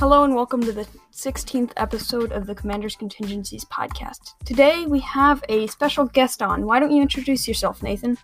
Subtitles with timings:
[0.00, 4.32] Hello and welcome to the 16th episode of the Commander's Contingencies podcast.
[4.46, 6.64] Today we have a special guest on.
[6.64, 8.16] Why don't you introduce yourself, Nathan?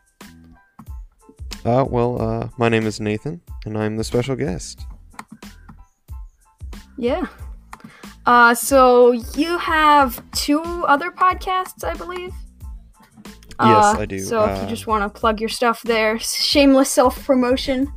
[1.66, 4.86] Uh, well, uh, my name is Nathan, and I'm the special guest.
[6.96, 7.26] Yeah.
[8.24, 12.32] Uh, so you have two other podcasts, I believe.
[13.60, 14.18] Yes, Uh, I do.
[14.20, 17.92] So if you Uh, just want to plug your stuff there, shameless self promotion.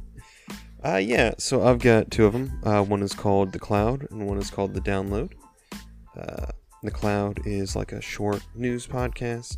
[0.84, 2.62] Uh, yeah, so I've got two of them.
[2.64, 5.34] Uh, one is called The Cloud, and one is called The Download.
[6.18, 6.48] Uh,
[6.84, 9.58] the Cloud is like a short news podcast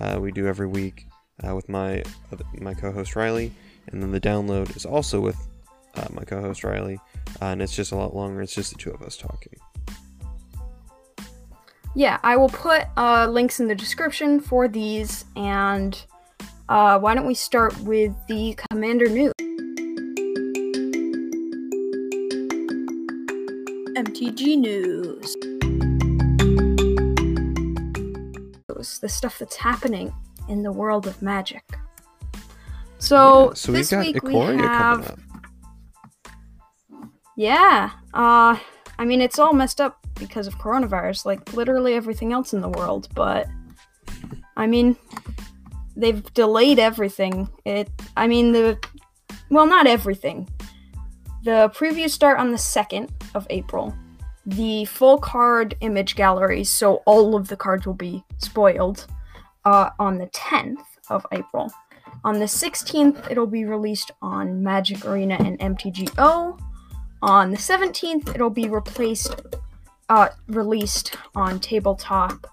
[0.00, 1.06] uh, we do every week
[1.46, 2.02] uh, with my
[2.58, 3.52] my co-host Riley,
[3.88, 5.36] and then The Download is also with
[5.94, 6.98] uh, my co-host Riley,
[7.40, 8.42] and it's just a lot longer.
[8.42, 9.54] It's just the two of us talking.
[11.94, 12.86] Yeah, I will put
[13.30, 16.00] links in the description for these, and
[16.66, 19.32] why don't we start with the Commander News?
[24.00, 25.36] MTG News.
[29.00, 30.14] The stuff that's happening
[30.48, 31.62] in the world of magic.
[32.98, 35.18] So, Yeah, so this got week Ikoria we have
[37.36, 37.90] yeah.
[38.14, 38.58] Uh
[38.98, 42.70] I mean it's all messed up because of coronavirus, like literally everything else in the
[42.70, 43.48] world, but
[44.56, 44.96] I mean
[45.94, 47.50] they've delayed everything.
[47.66, 48.78] It I mean the
[49.50, 50.48] well, not everything.
[51.42, 53.94] The previews start on the 2nd of April.
[54.44, 59.06] The full card image gallery, so all of the cards will be spoiled,
[59.64, 61.72] uh, on the 10th of April.
[62.24, 66.58] On the 16th, it'll be released on Magic Arena and MTGO.
[67.22, 69.40] On the 17th, it'll be replaced,
[70.10, 72.46] uh, released on tabletop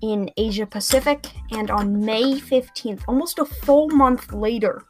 [0.00, 4.82] in Asia Pacific, and on May 15th, almost a full month later,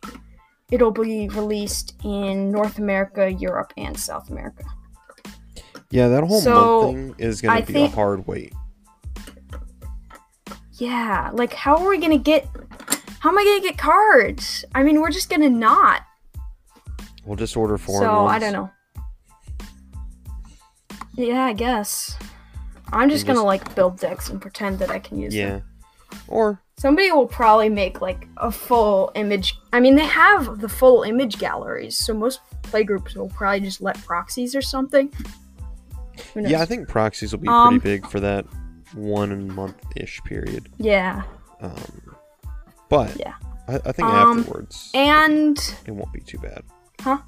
[0.71, 4.65] it'll be released in North America, Europe, and South America.
[5.91, 8.53] Yeah, that whole So, month thing is gonna be think- a hard wait.
[10.73, 12.49] Yeah, like how are we gonna get?
[13.21, 14.65] How am I gonna get cards?
[14.75, 16.03] I mean, we're just gonna not.
[17.25, 18.01] We'll just order four.
[18.01, 18.71] so I don't know.
[21.15, 22.19] Yeah, I guess.
[22.93, 25.49] I'm just You gonna like build decks and pretend that I can use Yeah.
[25.49, 25.63] them.
[26.13, 26.19] Yeah.
[26.29, 29.57] Or Somebody will probably make like a full image.
[29.73, 33.97] I mean, they have the full image galleries, so most playgroups will probably just let
[34.05, 35.13] proxies or something.
[36.35, 38.45] Yeah, I think proxies will be Um, pretty big for that
[38.95, 40.69] one month ish period.
[40.79, 41.23] Yeah,
[41.61, 42.17] Um,
[42.89, 43.35] but Yeah.
[43.67, 46.63] I, I think Um, afterwards and it won't be too bad.
[47.01, 47.19] Huh?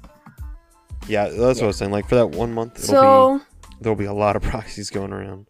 [1.07, 1.91] Yeah, that's what I was saying.
[1.91, 3.45] Like for that one month, it'll so be
[3.81, 5.47] there'll be a lot of proxies going around.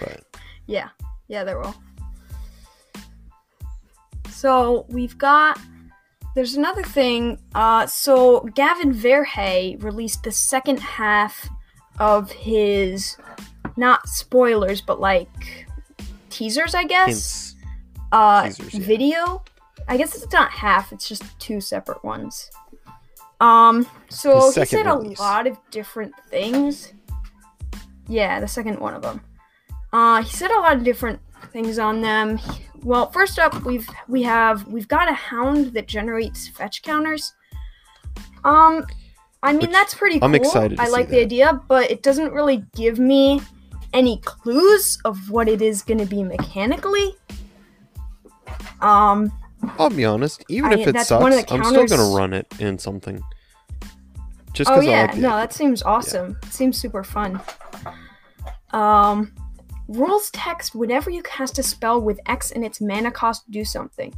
[0.00, 0.24] But
[0.66, 0.88] Yeah,
[1.28, 1.74] yeah, there will.
[4.36, 5.58] So we've got.
[6.34, 7.38] There's another thing.
[7.54, 11.48] Uh, so Gavin Verhey released the second half
[11.98, 13.16] of his,
[13.78, 15.66] not spoilers, but like
[16.28, 17.06] teasers, I guess.
[17.06, 17.54] hints.
[18.12, 18.86] uh, teasers, yeah.
[18.86, 19.44] video.
[19.88, 22.50] I guess it's not half; it's just two separate ones.
[23.40, 26.92] Um, so he said a lot of different things.
[28.06, 29.22] Yeah, the second one of them.
[29.94, 31.20] Uh, he said a lot of different
[31.52, 32.38] things on them.
[32.86, 37.32] Well, first up, we've we have we've got a hound that generates fetch counters.
[38.44, 38.86] Um,
[39.42, 40.20] I mean Which that's pretty.
[40.22, 41.22] I'm excited to I like the that.
[41.22, 43.40] idea, but it doesn't really give me
[43.92, 47.16] any clues of what it is going to be mechanically.
[48.80, 49.32] Um,
[49.80, 50.44] I'll be honest.
[50.48, 53.20] Even I- if it sucks, of I'm still gonna run it in something.
[54.52, 56.38] Just oh because I yeah, like no, that seems awesome.
[56.44, 57.40] It seems super fun.
[58.70, 59.32] Um,
[59.88, 64.14] rules text: Whenever you cast a spell with X and its mana cost, do something.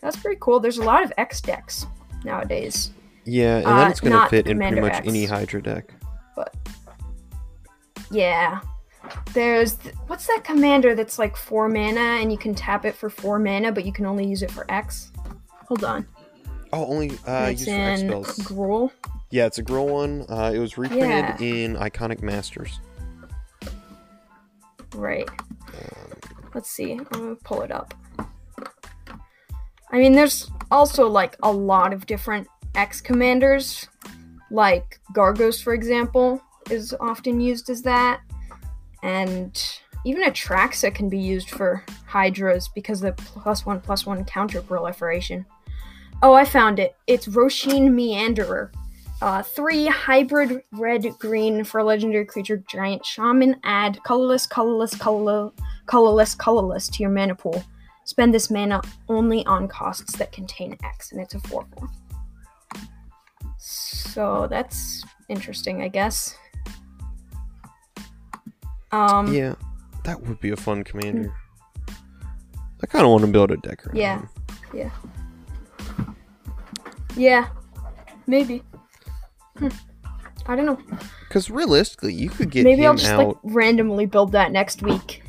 [0.00, 0.60] That's pretty cool.
[0.60, 1.86] There's a lot of X decks
[2.24, 2.90] nowadays.
[3.24, 5.08] Yeah, and uh, then it's gonna fit in pretty much X.
[5.08, 5.92] any Hydra deck.
[6.36, 6.54] But
[8.10, 8.60] yeah.
[9.34, 13.10] There's th- what's that commander that's like four mana and you can tap it for
[13.10, 15.12] four mana, but you can only use it for X.
[15.68, 16.06] Hold on.
[16.72, 18.38] Oh, only uh, it's used for X in spells.
[18.38, 18.90] Gruul.
[19.30, 20.24] Yeah, it's a girl one.
[20.28, 21.46] Uh, it was reprinted Yeah.
[21.46, 22.80] in Iconic Masters.
[24.94, 25.28] Right.
[26.54, 26.92] Let's see.
[26.92, 27.94] I'm gonna pull it up.
[29.90, 33.88] I mean, there's also like a lot of different X commanders,
[34.50, 38.20] like Gargos, for example, is often used as that,
[39.02, 44.60] and even Atraxa can be used for Hydras because the plus one plus one counter
[44.60, 45.46] proliferation.
[46.22, 46.96] Oh, I found it.
[47.06, 48.70] It's Rosheen Meanderer.
[49.24, 53.56] Uh, three hybrid red green for legendary creature giant shaman.
[53.64, 55.50] Add colorless, colorless, colorless,
[55.86, 57.64] colorless, colorless to your mana pool.
[58.04, 61.88] Spend this mana only on costs that contain X, and it's a 4 4.
[63.56, 66.36] So that's interesting, I guess.
[68.92, 69.54] Um, yeah,
[70.04, 71.32] that would be a fun commander.
[72.82, 74.18] I kind of want to build a deck around Yeah.
[74.18, 74.28] him.
[74.74, 74.90] Yeah.
[77.16, 77.48] Yeah.
[78.26, 78.62] Maybe.
[79.58, 79.68] Hmm.
[80.46, 80.78] I don't know.
[81.28, 85.22] Because realistically, you could get Maybe I'll just out, like randomly build that next week.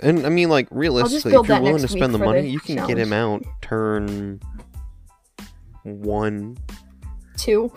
[0.00, 2.86] and I mean, like realistically, if you're willing to spend the money, the you can
[2.86, 4.40] get him out turn
[5.82, 6.56] one.
[7.36, 7.72] Two.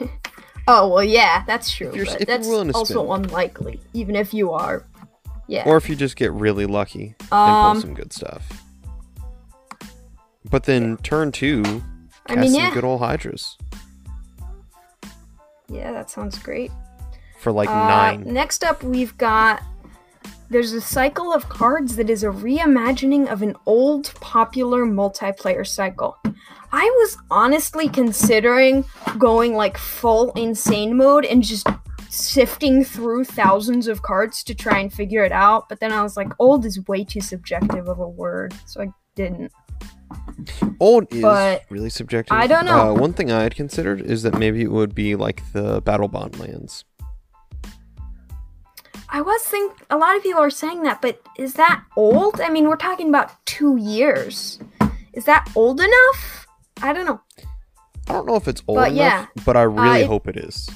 [0.68, 1.88] oh well, yeah, that's true.
[1.88, 3.26] If you're- but if you're that's also spend.
[3.26, 4.86] unlikely, even if you are.
[5.48, 5.64] Yeah.
[5.66, 7.80] Or if you just get really lucky and pull um.
[7.80, 8.64] some good stuff.
[10.48, 11.82] But then turn two, cast
[12.28, 12.74] I mean, some yeah.
[12.74, 13.56] good old Hydras
[15.68, 16.70] Yeah, that sounds great.
[17.38, 18.24] for like Uh, nine.
[18.24, 19.62] Next up, we've got.
[20.48, 26.16] There's a cycle of cards that is a reimagining of an old popular multiplayer cycle.
[26.72, 28.84] I was honestly considering
[29.18, 31.66] going like full insane mode and just
[32.08, 36.16] sifting through thousands of cards to try and figure it out, but then I was
[36.16, 39.52] like, old is way too subjective of a word, so I didn't.
[40.80, 42.36] Old is but really subjective.
[42.36, 42.90] I don't know.
[42.90, 46.08] Uh, one thing I had considered is that maybe it would be like the Battle
[46.08, 46.84] Bond lands.
[49.08, 52.40] I was think a lot of people are saying that, but is that old?
[52.40, 54.58] I mean, we're talking about two years.
[55.12, 56.46] Is that old enough?
[56.82, 57.20] I don't know.
[58.08, 60.68] I don't know if it's old But enough, but I really it- hope it is.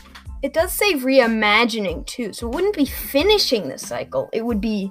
[0.43, 4.31] It does say reimagining too, so it wouldn't be finishing the cycle.
[4.33, 4.91] It would be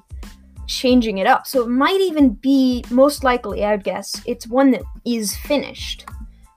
[0.69, 1.47] changing it up.
[1.47, 6.05] So it might even be most likely, I would guess, it's one that is finished.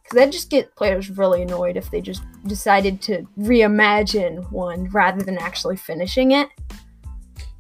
[0.03, 5.23] Because that just get players really annoyed if they just decided to reimagine one rather
[5.25, 6.49] than actually finishing it.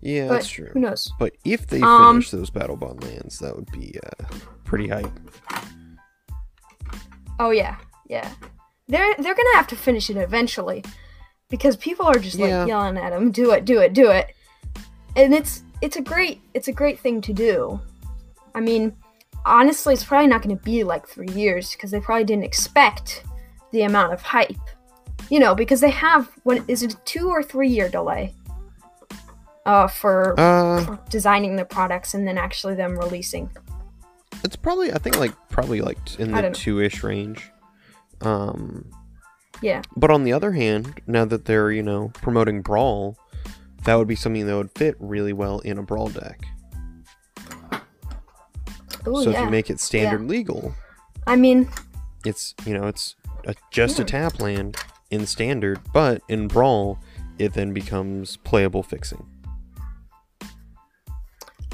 [0.02, 0.68] Yeah, But that's true.
[0.72, 1.10] who knows?
[1.18, 4.24] But if they Um, finish those Battle Bond lands, that would be uh,
[4.64, 5.08] pretty hype.
[7.38, 7.76] Oh yeah,
[8.08, 8.28] yeah.
[8.88, 10.84] They're they're gonna have to finish it eventually,
[11.48, 12.66] because people are just like Yeah.
[12.66, 14.34] yelling at them, "Do it, do it, do it,"
[15.16, 17.78] and it's it's a great it's a great thing to do.
[18.54, 18.96] I mean,
[19.44, 23.24] honestly, it's probably not gonna be like three years because they probably didn't expect
[23.72, 24.56] the amount of hype,
[25.28, 28.34] you know, because they have what is it a two or three year delay,
[29.66, 33.50] uh, for, Uh, for designing the products and then actually them releasing.
[34.44, 37.50] it's probably I think like probably like in the two-ish range.
[38.20, 38.84] Um,
[39.60, 39.82] Yeah.
[39.96, 43.16] but on the other hand, now that they're you know promoting Brawl,
[43.84, 46.40] that would be something that would fit really well in a Brawl deck.
[49.06, 49.38] Ooh, so yeah.
[49.38, 50.74] if you make it standard legal,
[51.26, 51.68] I mean,
[52.24, 54.06] it's you know it's a, just a Hmm.
[54.06, 54.76] tap land
[55.10, 56.98] in standard, but in Brawl,
[57.38, 59.26] it then becomes playable fixing.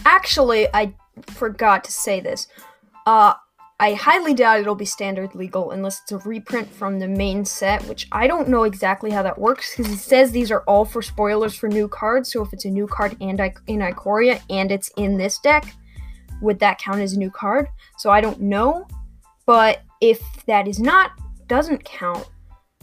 [0.04, 0.94] Actually, I
[1.26, 2.46] forgot to say this.
[3.06, 3.34] Uh,
[3.80, 7.84] I highly doubt it'll be standard legal unless it's a reprint from the main set,
[7.84, 11.00] which I don't know exactly how that works because it says these are all for
[11.00, 12.32] spoilers for new cards.
[12.32, 15.72] So if it's a new card and I- in Ikoria and it's in this deck,
[16.42, 17.68] would that count as a new card?
[17.98, 18.86] So I don't know.
[19.46, 21.12] But if that is not,
[21.46, 22.28] doesn't count,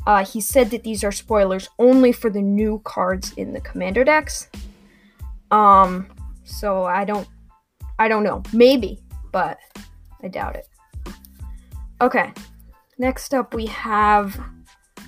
[0.07, 4.05] uh, he said that these are spoilers only for the new cards in the commander
[4.05, 4.49] decks.
[5.51, 6.07] Um,
[6.45, 7.27] so I don't
[7.99, 8.43] I don't know.
[8.53, 8.99] Maybe,
[9.31, 9.57] but
[10.23, 10.67] I doubt it.
[12.01, 12.33] Okay.
[12.97, 14.39] Next up we have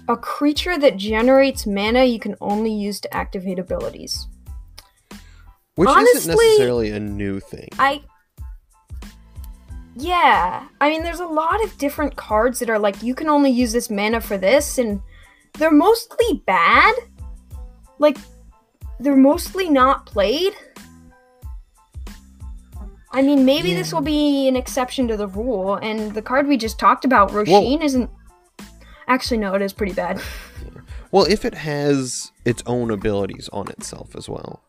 [0.09, 4.27] a creature that generates mana you can only use to activate abilities.
[5.75, 7.69] Which isn't necessarily a new thing.
[7.77, 8.01] I
[9.95, 13.51] Yeah, I mean there's a lot of different cards that are like you can only
[13.51, 15.01] use this mana for this and
[15.53, 16.95] they're mostly bad.
[17.99, 18.17] Like
[18.99, 20.53] they're mostly not played.
[23.11, 26.57] I mean, maybe this will be an exception to the rule and the card we
[26.57, 28.09] just talked about, Rosheen isn't
[29.09, 30.21] Actually no, it is pretty bad.
[31.09, 34.61] Well, if it has its own abilities on itself as well,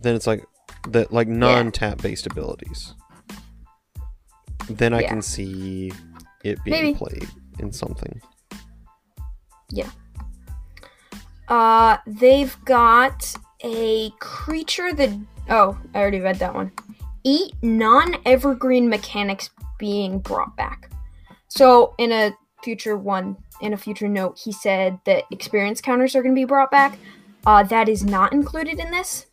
[0.00, 0.44] then it's like
[0.90, 2.94] that like non-tap based abilities.
[4.70, 5.08] Then I Yeah.
[5.08, 5.92] can see
[6.44, 6.94] it being Maybe.
[6.96, 8.22] played in something.
[9.70, 9.90] Yeah.
[11.48, 15.10] Uh, they've got a creature that.
[15.50, 16.70] Oh, I already read that one.
[17.24, 20.90] Eight non evergreen mechanics being brought back.
[21.48, 26.22] So, in a future one, in a future note, he said that experience counters are
[26.22, 26.98] going to be brought back.
[27.46, 29.26] Uh, that is not included in this.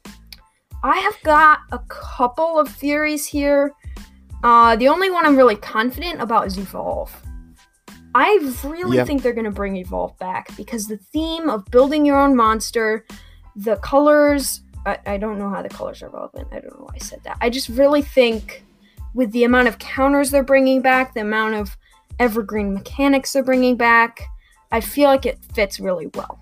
[0.83, 3.73] I have got a couple of theories here.
[4.43, 7.13] Uh, the only one I'm really confident about is Evolve.
[8.13, 9.05] I really Yeah.
[9.05, 13.05] think they're going to bring Evolve back because the theme of building your own monster,
[13.55, 16.47] the colors, I, I don't know how the colors are relevant.
[16.51, 17.37] I don't know why I said that.
[17.41, 18.63] I just really think
[19.13, 21.77] with the amount of counters they're bringing back, the amount of
[22.19, 24.21] evergreen mechanics they're bringing back,
[24.71, 26.39] I feel like it fits really well.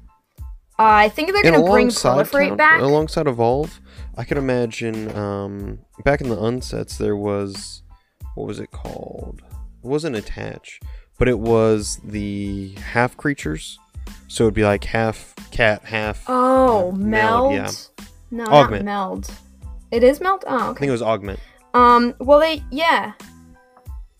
[0.77, 2.79] Uh, I think they're gonna bring proliferate back.
[2.79, 3.81] alongside evolve.
[4.17, 7.83] I could imagine um, back in the unsets there was
[8.35, 9.41] what was it called?
[9.83, 10.79] It wasn't attach,
[11.17, 13.77] but it was the half creatures.
[14.29, 16.23] So it'd be like half cat, half.
[16.27, 17.53] Oh, uh, meld.
[17.53, 17.71] yeah.
[18.31, 18.85] No, Augment.
[18.85, 19.31] not meld.
[19.91, 20.43] It is meld.
[20.47, 20.63] Oh, okay.
[20.63, 21.39] I think it was augment.
[21.73, 22.15] Um.
[22.19, 23.13] Well, they yeah,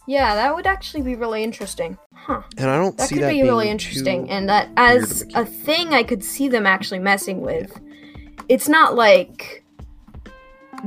[0.08, 0.36] yeah.
[0.36, 1.98] That would actually be really interesting.
[2.14, 2.42] Huh.
[2.58, 5.46] And I don't That see could that be being really interesting, and that as a
[5.46, 7.80] thing, I could see them actually messing with.
[8.48, 9.64] It's not like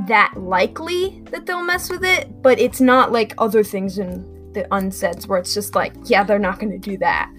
[0.09, 4.65] that likely that they'll mess with it, but it's not like other things in the
[4.71, 7.31] unsets where it's just like, yeah, they're not going to do that.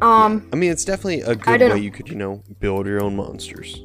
[0.00, 0.48] Um.
[0.52, 1.74] I mean, it's definitely a good way know.
[1.74, 3.82] you could, you know, build your own monsters.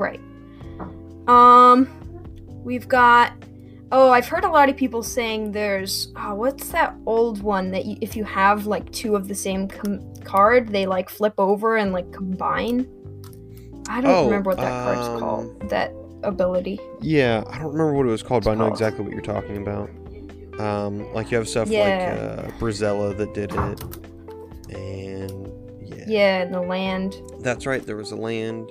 [0.00, 0.20] Right.
[1.28, 1.88] Um,
[2.64, 3.32] we've got.
[3.92, 6.12] Oh, I've heard a lot of people saying there's.
[6.16, 9.68] Oh, what's that old one that you, if you have like two of the same
[9.68, 12.88] com- card, they like flip over and like combine?
[13.88, 15.70] I don't Oh, remember what that card's um, called.
[15.70, 15.92] That
[16.22, 16.78] ability.
[17.00, 19.56] Yeah, I don't remember what it was called, but I know exactly what you're talking
[19.58, 19.90] about.
[20.60, 22.38] Um, like you have stuff Yeah.
[22.38, 25.48] like uh, Brisela that did it, and
[25.82, 26.04] yeah.
[26.06, 27.16] Yeah, in the land.
[27.40, 27.84] that's right.
[27.84, 28.70] There was a land.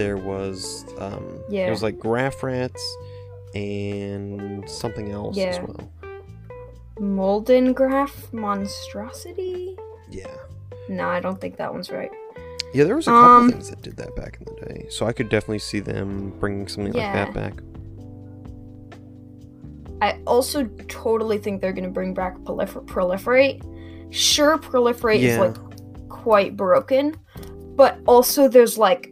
[0.00, 1.66] There was um, Yeah.
[1.66, 2.82] it was like Graf Rats
[3.54, 5.92] and something else as well.
[6.98, 9.76] Molden Graph Monstrosity?
[10.10, 10.24] Yeah,
[10.88, 12.10] No, I don't think that one's right.
[12.72, 12.84] yeah.
[12.84, 15.12] There was a couple Um, things that did that back in the day, so I
[15.12, 17.12] could definitely see them bringing something Yeah.
[17.12, 17.62] like that back.
[20.00, 23.60] I also totally think they're gonna bring back prolifer- proliferate.
[24.08, 25.56] Sure, proliferate is like
[26.08, 27.16] quite broken,
[27.76, 29.09] but also there's like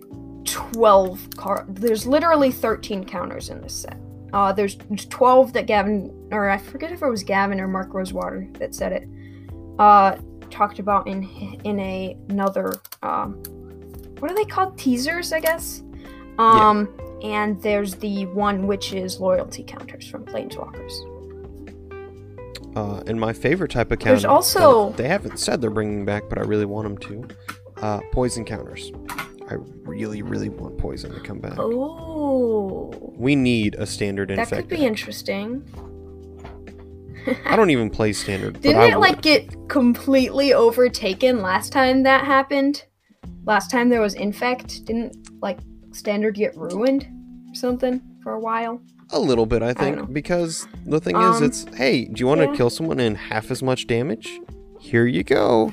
[0.51, 1.65] twelve car.
[1.69, 3.99] There's literally thirteen counters in this set.
[4.33, 4.77] Uh, there's
[5.09, 8.93] twelve that Gavin, or I forget if it was Gavin or Mark Rosewater that said
[8.93, 9.09] it.
[9.79, 10.17] Uh,
[10.51, 11.25] talked about in
[11.65, 13.35] in a another um,
[14.19, 14.77] what are they called?
[14.79, 15.83] Teasers, I guess.
[16.39, 16.89] Um,
[17.23, 20.93] and there's the one which is loyalty counters from Planeswalkers.
[22.77, 24.13] Uh, and my favorite type of counter.
[24.13, 27.35] There's also- they haven't said they're bringing back, but I really want them to.
[27.83, 28.93] Uh, poison counters.
[29.51, 31.59] I really, really want poison to come back.
[31.59, 34.51] Oh, We need a standard infect.
[34.51, 35.63] that could be interesting.
[37.45, 39.01] I don't even play standard, Didn't I it would.
[39.01, 42.85] like get completely overtaken last time that happened?
[43.45, 45.59] Last time there was infect, didn't like
[45.93, 47.07] standard get ruined
[47.51, 48.81] or something for a while?
[49.11, 52.43] a little bit, I think, because the thing is, Um, it's hey, do you want
[52.43, 52.55] to yeah.
[52.55, 54.39] kill someone in half as much damage?
[54.79, 55.73] Here you go.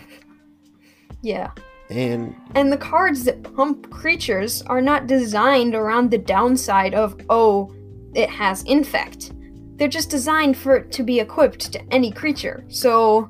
[1.21, 1.51] Yeah.
[1.89, 7.73] And And the cards that pump creatures are not designed around the downside of, oh,
[8.13, 9.33] it has infect.
[9.77, 12.63] They're just designed for it to be equipped to any creature.
[12.69, 13.29] So,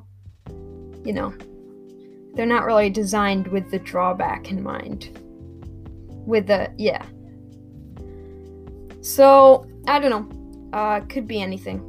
[1.04, 1.34] you know,
[2.34, 5.18] they're not really designed with the drawback in mind.
[6.26, 7.04] With the, yeah.
[9.00, 10.78] So, I don't know.
[10.78, 11.82] Uh, could be anything.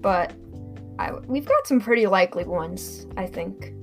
[0.00, 0.34] But
[0.98, 3.74] I, we've got some pretty likely ones, I think.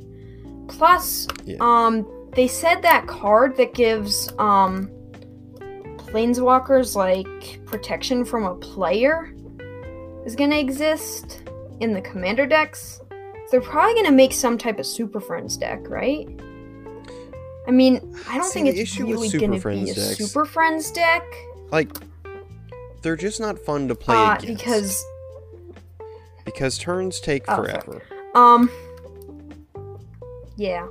[0.68, 1.58] Plus, Yeah.
[1.62, 4.90] um, they said that card that gives um
[5.98, 9.34] planeswalkers like protection from a player
[10.26, 11.44] is gonna exist
[11.80, 13.02] in the commander decks.
[13.52, 16.28] They're probably gonna make some type of Super Friends deck, right?
[17.68, 20.92] I mean, I don't See, think it's really gonna Friends be a decks- Super Friends
[20.92, 21.24] deck.
[21.72, 21.90] like,
[23.02, 25.06] they're just not fun to play Uh, against because
[26.46, 28.02] because turns take Oh, forever.
[28.34, 28.70] Um.
[30.58, 30.88] Yeah,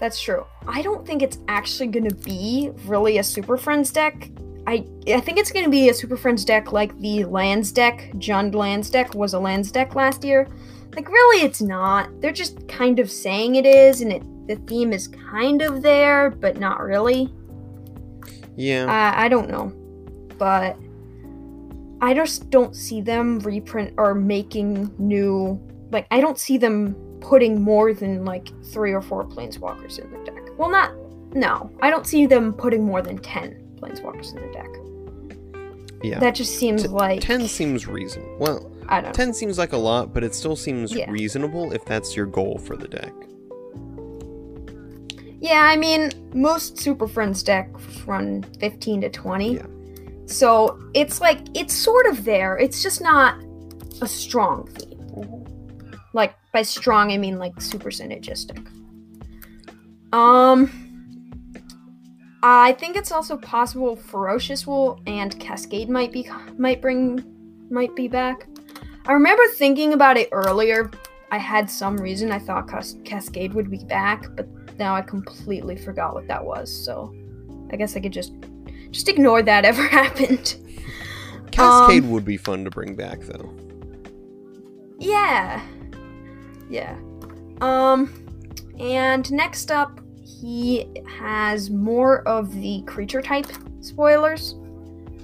[0.00, 0.46] that's true.
[0.66, 4.30] I don't think it's actually gonna be really a Super Friends deck.
[4.66, 8.10] I I think it's gonna be a Super Friends deck like the Lands deck.
[8.14, 10.48] Jund Lands deck was a Lands deck last year.
[10.94, 12.20] Like really, it's not.
[12.20, 16.30] They're just kind of saying it is, and it the theme is kind of there,
[16.30, 17.32] but not really.
[18.56, 18.84] Yeah.
[18.84, 19.72] Uh, I don't know,
[20.38, 20.76] but
[22.00, 25.60] I just don't see them reprint or making new.
[25.90, 30.18] Like, I don't see them putting more than like three or four planeswalkers in the
[30.30, 30.42] deck.
[30.58, 30.92] Well, not.
[31.34, 34.68] No, I don't see them putting more than ten planeswalkers in the deck.
[36.02, 36.18] yeah.
[36.18, 38.36] That just seems T- like 10 seems reasonable.
[38.38, 39.10] Well, I don't.
[39.10, 39.12] know.
[39.12, 41.10] 10 seems like a lot, but it still seems Yeah.
[41.10, 43.12] reasonable if that's your goal for the deck.
[45.40, 49.54] Yeah, I mean, most Super Friends decks run 15 to 20.
[49.56, 49.66] Yeah.
[50.26, 52.56] So it's like, it's sort of there.
[52.58, 53.42] It's just not
[54.00, 54.95] a strong theme.
[56.56, 58.66] By strong, I mean like super synergistic.
[60.10, 60.70] Um,
[62.42, 67.22] I think it's also possible Ferocious will and Cascade might be might bring
[67.68, 68.46] might be back.
[69.04, 70.90] I remember thinking about it earlier,
[71.30, 74.48] I had some reason I thought Cas- Cascade would be back, but
[74.78, 76.74] now I completely forgot what that was.
[76.74, 77.14] So
[77.70, 78.32] I guess I could just
[78.92, 80.56] just ignore that ever happened.
[81.50, 83.52] Cascade Um, would be fun to bring back, though.
[84.98, 85.60] Yeah.
[86.68, 86.96] Yeah.
[87.60, 88.12] Um
[88.78, 93.46] and next up he has more of the creature type
[93.80, 94.54] spoilers.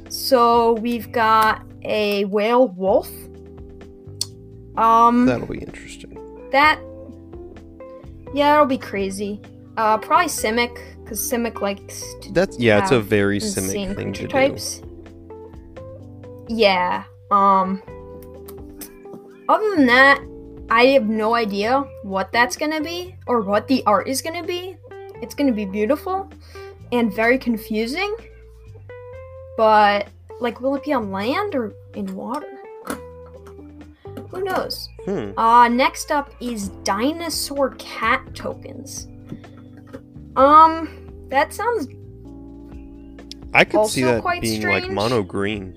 [0.09, 3.11] So we've got a whale wolf.
[4.77, 6.19] Um That'll be interesting.
[6.53, 6.81] that
[8.35, 9.41] Yeah, it'll be crazy.
[9.77, 14.29] Uh probably Simic, because Simic likes to That's yeah, it's a very Simic thing creature
[14.29, 14.83] to types.
[16.49, 17.05] Yeah.
[17.31, 17.83] Um
[19.49, 20.23] other than that,
[20.73, 24.75] I have no idea what that's gonna be or what the art is gonna be.
[25.21, 26.31] It's gonna be beautiful
[26.93, 28.17] and very confusing.
[29.59, 30.09] But
[30.41, 32.49] like will it be on land or in water?
[34.31, 34.89] Who knows?
[35.05, 35.39] Hmm.
[35.39, 39.09] Uh next up is dinosaur cat tokens.
[40.37, 40.89] Um
[41.29, 41.87] that sounds
[43.53, 45.77] I could see that quite being like mono green.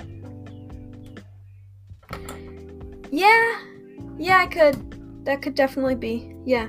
[3.11, 3.59] Yeah,
[4.17, 5.25] yeah, I could.
[5.25, 6.35] That could definitely be.
[6.45, 6.67] Yeah.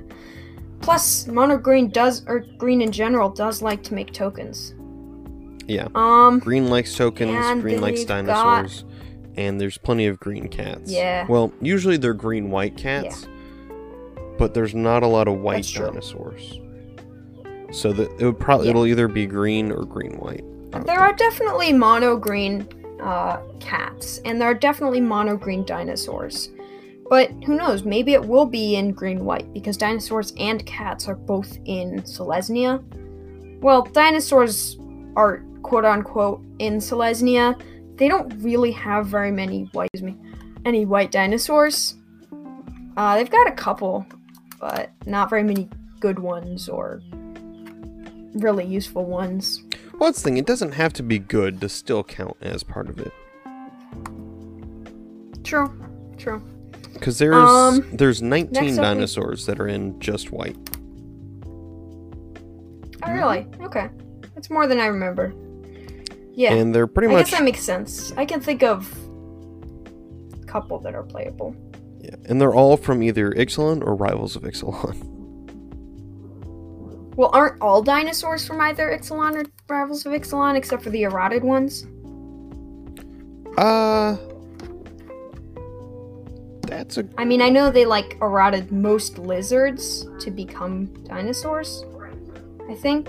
[0.80, 4.74] Plus, mono green does, or green in general, does like to make tokens.
[5.66, 5.88] Yeah.
[5.94, 6.38] Um.
[6.38, 8.84] Green likes tokens, green likes they've got- dinosaurs,
[9.36, 10.90] and there's plenty of green cats.
[10.90, 11.26] Yeah.
[11.28, 13.74] Well, usually they're green white cats, Yeah.
[14.38, 15.86] but there's not a lot of white That's true.
[15.86, 16.60] dinosaurs.
[17.72, 18.70] So that it would probably Yeah.
[18.70, 20.44] it'll either be green or green white.
[20.84, 22.66] There are definitely mono green
[23.00, 26.50] uh, cats, and there are definitely mono green dinosaurs.
[27.08, 27.84] But who knows?
[27.84, 32.82] Maybe it will be in green white because dinosaurs and cats are both in Selesnya.
[33.60, 34.78] Well, dinosaurs
[35.16, 37.60] are quote unquote in Selesnya.
[37.96, 40.16] They don't really have very many white me,
[40.64, 41.94] any white dinosaurs.
[42.96, 44.06] Uh, they've got a couple,
[44.60, 45.68] but not very many
[46.00, 47.00] good ones or
[48.34, 49.62] really useful ones.
[49.92, 50.36] Well, that's the thing.
[50.36, 53.12] It doesn't have to be good to still count as part of it.
[55.42, 55.72] True,
[56.18, 56.42] true.
[56.98, 60.56] Because there's Um, there's 19 next up we- dinosaurs that are in just white.
[63.02, 63.46] Oh, really?
[63.62, 63.88] Okay.
[64.34, 65.32] That's more than I remember.
[66.34, 66.54] Yeah.
[66.54, 68.12] And they're pretty I much I guess that makes sense.
[68.16, 68.92] I can think of
[70.42, 71.54] a couple that are playable.
[72.00, 75.12] yeah, and they're all from either Ixalan or Rivals of Ixalan.
[77.16, 81.42] Well, aren't all dinosaurs from either Ixalan or Rivals of Ixalan except for the eroded
[81.42, 81.86] ones?
[83.56, 84.16] Uh
[86.66, 91.84] That's a I mean, I know they like eroded most lizards to become dinosaurs.
[92.68, 93.08] I think.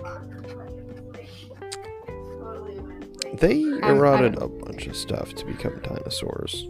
[3.34, 6.68] They eroded a bunch of stuff to become dinosaurs.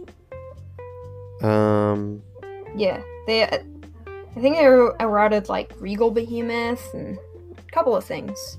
[1.42, 2.22] Um
[2.76, 3.44] Yeah, they.
[3.44, 7.18] I think they er- eroded like regal behemoth and
[7.56, 8.58] a couple of things.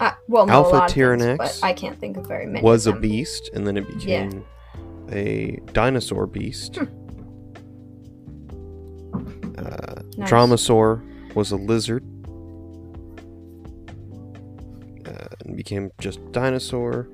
[0.00, 2.46] Uh, well, no, Alpha a lot of things, Tyrranax but I can't think of very
[2.46, 2.62] many.
[2.62, 4.44] was a beast and then it became
[5.10, 6.76] a dinosaur beast.
[6.76, 6.97] Hmm.
[9.58, 10.30] Uh, Nice.
[10.30, 12.04] Dromosaur was a lizard
[15.06, 17.08] uh, and became just dinosaur.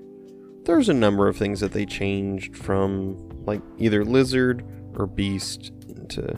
[0.65, 6.35] There's a number of things that they changed from like either lizard or beast into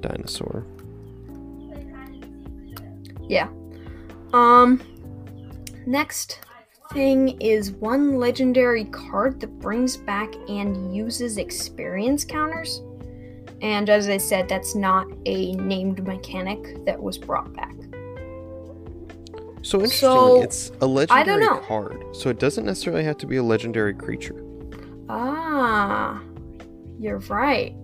[0.00, 0.66] dinosaur.
[3.28, 3.48] Yeah.
[4.32, 4.80] Um.
[5.86, 6.40] Next
[6.92, 12.82] thing is one legendary card that brings back and uses experience counters.
[13.62, 17.74] And as I said, that's not a named mechanic that was brought back.
[19.62, 21.58] So interestingly, So, it's a legendary know.
[21.58, 24.42] card, so it doesn't necessarily have to be a legendary creature.
[25.08, 26.22] Ah,
[26.98, 27.74] you're right.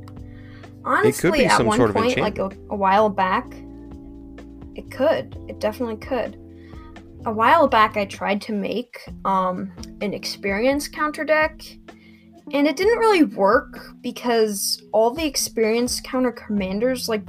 [0.84, 3.52] Honestly, be at some one sort of point, like a, a while back,
[4.74, 5.36] it could.
[5.48, 6.38] It definitely could.
[7.26, 11.60] A while back, I tried to make um, an experience counter deck,
[12.52, 17.24] and it didn't really work because all the experience counter commanders like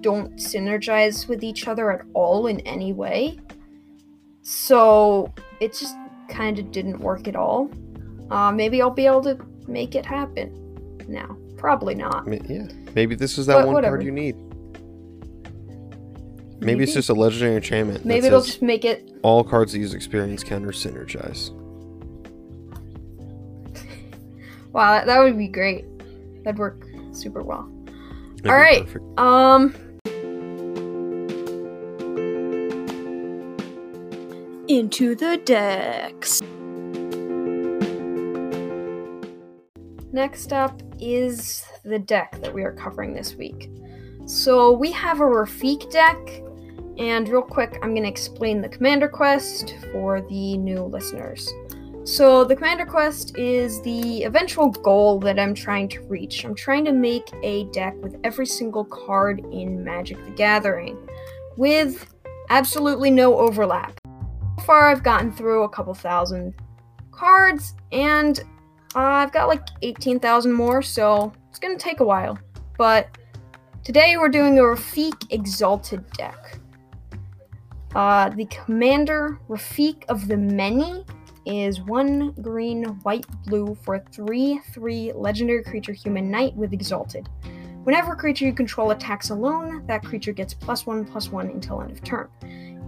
[0.00, 3.38] don't synergize with each other at all in any way.
[4.42, 5.94] So it just
[6.28, 7.70] kind of didn't work at all.
[8.30, 11.36] Uh, maybe I'll be able to make it happen now.
[11.56, 12.26] Probably not.
[12.48, 13.96] Yeah, maybe this is that But one whatever.
[13.96, 14.36] card you need.
[16.62, 18.04] Maybe, it's just a legendary enchantment.
[18.04, 19.10] maybe it'll just make it.
[19.22, 21.50] all cards that use experience counter synergize.
[24.72, 25.84] Wow, that, that would be great.
[26.44, 27.70] That'd work super well.
[28.42, 28.86] That'd All right.
[28.86, 29.18] perfect.
[29.18, 29.74] Um.
[34.68, 36.40] Into the decks.
[40.12, 43.70] Next up is the deck that we are covering this week.
[44.26, 46.18] So we have a Rafiq deck,
[46.98, 51.52] and real quick, I'm going to explain the Commander Quest for the new listeners.
[52.04, 56.44] So, the Commander Quest is the eventual goal that I'm trying to reach.
[56.46, 60.96] I'm trying to make a deck with every single card in Magic the Gathering,
[61.58, 62.14] with
[62.48, 63.92] absolutely no overlap.
[64.58, 66.54] So far, I've gotten through a couple thousand
[67.12, 68.40] cards, and
[68.96, 72.38] uh, I've got like 18,000 more, so it's gonna take a while.
[72.78, 73.18] But
[73.84, 76.58] today we're doing a Rafiq Exalted deck.
[77.94, 81.04] Uh, the Commander Rafiq of the Many
[81.46, 87.28] is one green, white, blue for a 3 3 legendary creature human knight with Exalted.
[87.84, 91.80] Whenever a creature you control attacks alone, that creature gets plus 1 plus 1 until
[91.80, 92.28] end of turn.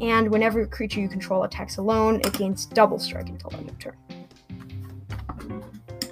[0.00, 3.78] And whenever a creature you control attacks alone, it gains double strike until end of
[3.78, 3.96] turn.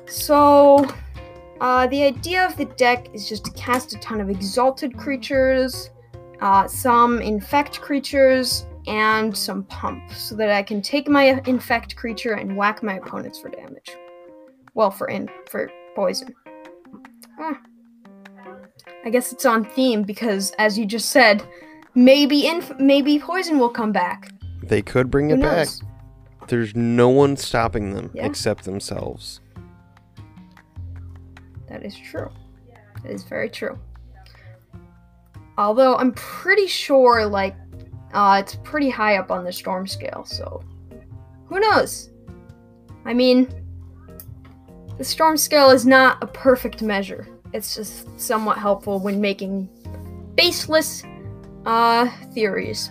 [0.06, 0.86] So,
[1.60, 5.90] uh, the idea of the deck is just to cast a ton of exalted creatures,
[6.40, 12.34] uh, some infect creatures, and some pump, so that I can take my infect creature
[12.34, 13.96] and whack my opponents for damage.
[14.74, 16.34] Well, for in for poison.
[17.38, 17.60] Ah.
[19.04, 21.42] I guess it's on theme because, as you just said,
[21.94, 24.30] maybe inf- maybe poison will come back.
[24.62, 25.68] They could bring Who it back.
[26.48, 28.26] There's no one stopping them Yeah.
[28.26, 29.40] except themselves.
[31.68, 32.28] That is true.
[33.02, 33.78] That is very true.
[35.56, 37.54] Although I'm pretty sure, like,
[38.12, 40.62] uh, it's pretty high up on the storm scale, so
[41.46, 42.10] who knows?
[43.04, 43.48] I mean,
[44.98, 47.26] the storm scale is not a perfect measure.
[47.52, 49.68] It's just somewhat helpful when making
[50.36, 51.02] baseless
[51.66, 52.90] uh, theories.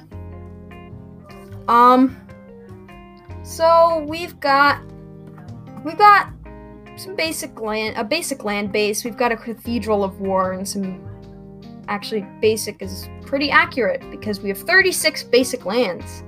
[1.68, 2.18] Um,
[3.44, 4.82] so we've got
[5.86, 6.34] we've got
[6.98, 9.06] some basic land, a basic land base.
[9.06, 11.09] We've got a cathedral of war and some.
[11.90, 16.24] Actually, basic is pretty accurate because we have 36 basic lands.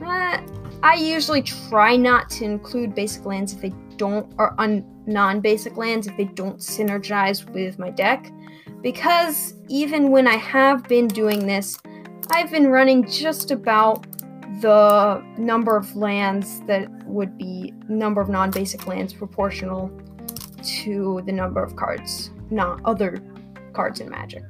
[0.00, 0.40] Uh,
[0.84, 6.06] I usually try not to include basic lands if they don't, or un, non-basic lands
[6.06, 8.32] if they don't synergize with my deck,
[8.80, 11.78] because even when I have been doing this,
[12.30, 14.06] I've been running just about
[14.60, 19.90] the number of lands that would be number of non-basic lands proportional
[20.62, 23.18] to the number of cards, not other
[23.72, 24.44] cards in Magic.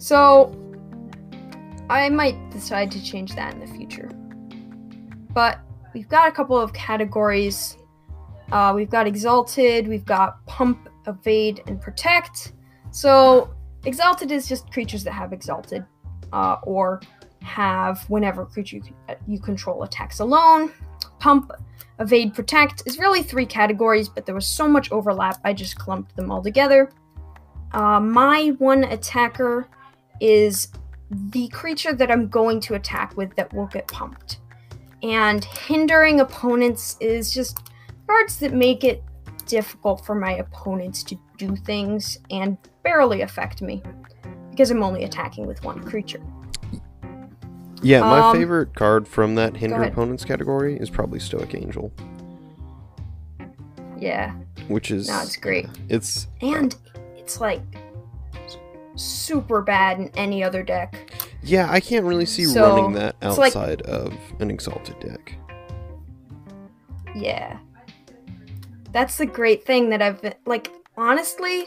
[0.00, 0.50] So
[1.90, 4.10] I might decide to change that in the future.
[5.34, 5.60] But
[5.92, 7.76] we've got a couple of categories.
[8.50, 12.54] Uh, we've got Exalted, we've got Pump, Evade, and Protect.
[12.92, 15.84] So Exalted is just creatures that have Exalted,
[16.32, 17.02] uh, or
[17.42, 18.82] have whenever creature you,
[19.28, 20.72] you control attacks alone.
[21.18, 21.52] Pump,
[22.00, 26.16] Evade, Protect is really three categories, but there was so much overlap, I just clumped
[26.16, 26.90] them all together.
[27.72, 29.68] Uh, my one attacker
[30.20, 30.68] is
[31.10, 34.38] the creature that I'm going to attack with that will get pumped.
[35.02, 37.70] And hindering opponents is just
[38.06, 39.02] cards that make it
[39.46, 43.82] difficult for my opponents to do things and barely affect me
[44.50, 46.20] because I'm only attacking with one creature.
[47.82, 51.90] Yeah, my Um, favorite card from that hinder opponents category is probably Stoic Angel,
[53.98, 54.32] Yeah,
[54.68, 55.66] which is no, it's great.
[55.88, 56.76] it's And
[57.16, 57.62] it's like
[59.00, 60.96] super bad in any other deck.
[61.42, 65.34] yeah, I can't really see So, running that it's like- outside of an exalted deck.
[67.14, 67.58] Yeah.
[68.92, 71.66] That's the great thing that I've been like honestly,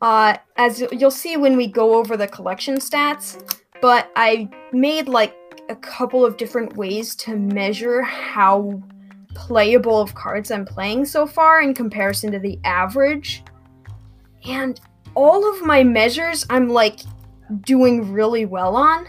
[0.00, 3.42] uh as you'll see when we go over the collection stats,
[3.80, 5.34] but I made like
[5.68, 8.82] a couple of different ways to measure how
[9.34, 13.42] playable of cards I'm playing so far in comparison to the average.
[14.44, 14.80] And
[15.14, 17.00] all of my measures I'm like
[17.62, 19.06] doing really well on.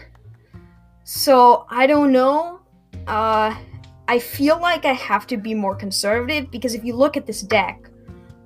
[1.04, 2.60] So, I don't know.
[3.06, 3.56] Uh
[4.08, 7.40] I feel like I have to be more conservative because if you look at this
[7.40, 7.88] deck,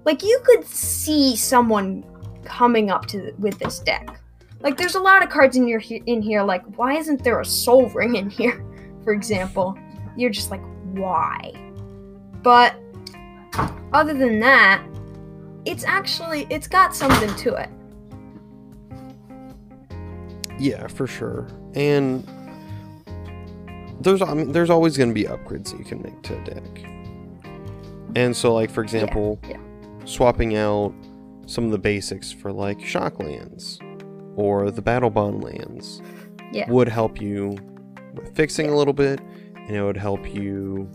[0.05, 2.05] like you could see someone
[2.45, 4.21] coming up to with this deck.
[4.61, 6.43] Like there's a lot of cards in your in here.
[6.43, 8.65] Like why isn't there a Sol Ring in here,
[9.05, 9.77] for example?
[10.17, 11.53] You're just like why?
[12.43, 12.77] But
[13.93, 14.87] other than that,
[15.67, 17.69] it's actually it's got something to it.
[20.59, 21.49] Yeah, for sure.
[21.75, 22.27] And
[24.01, 26.45] there's I mean, there's always going to be upgrades that you can make to a
[26.45, 26.85] deck.
[28.15, 29.59] And so like for example, yeah.
[30.05, 30.95] swapping out
[31.47, 33.79] some of the basics for like shock lands
[34.37, 36.01] or the battle bond lands
[36.53, 36.69] Yeah.
[36.71, 37.57] would help you
[38.15, 39.21] with fixing a little bit
[39.55, 40.91] and it would help you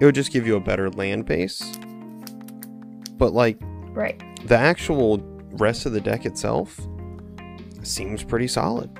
[0.00, 1.62] it would just give you a better land base.
[3.16, 3.58] But like
[3.94, 4.20] Right.
[4.46, 5.18] the actual
[5.52, 6.80] rest of the deck itself
[7.82, 8.90] seems pretty solid.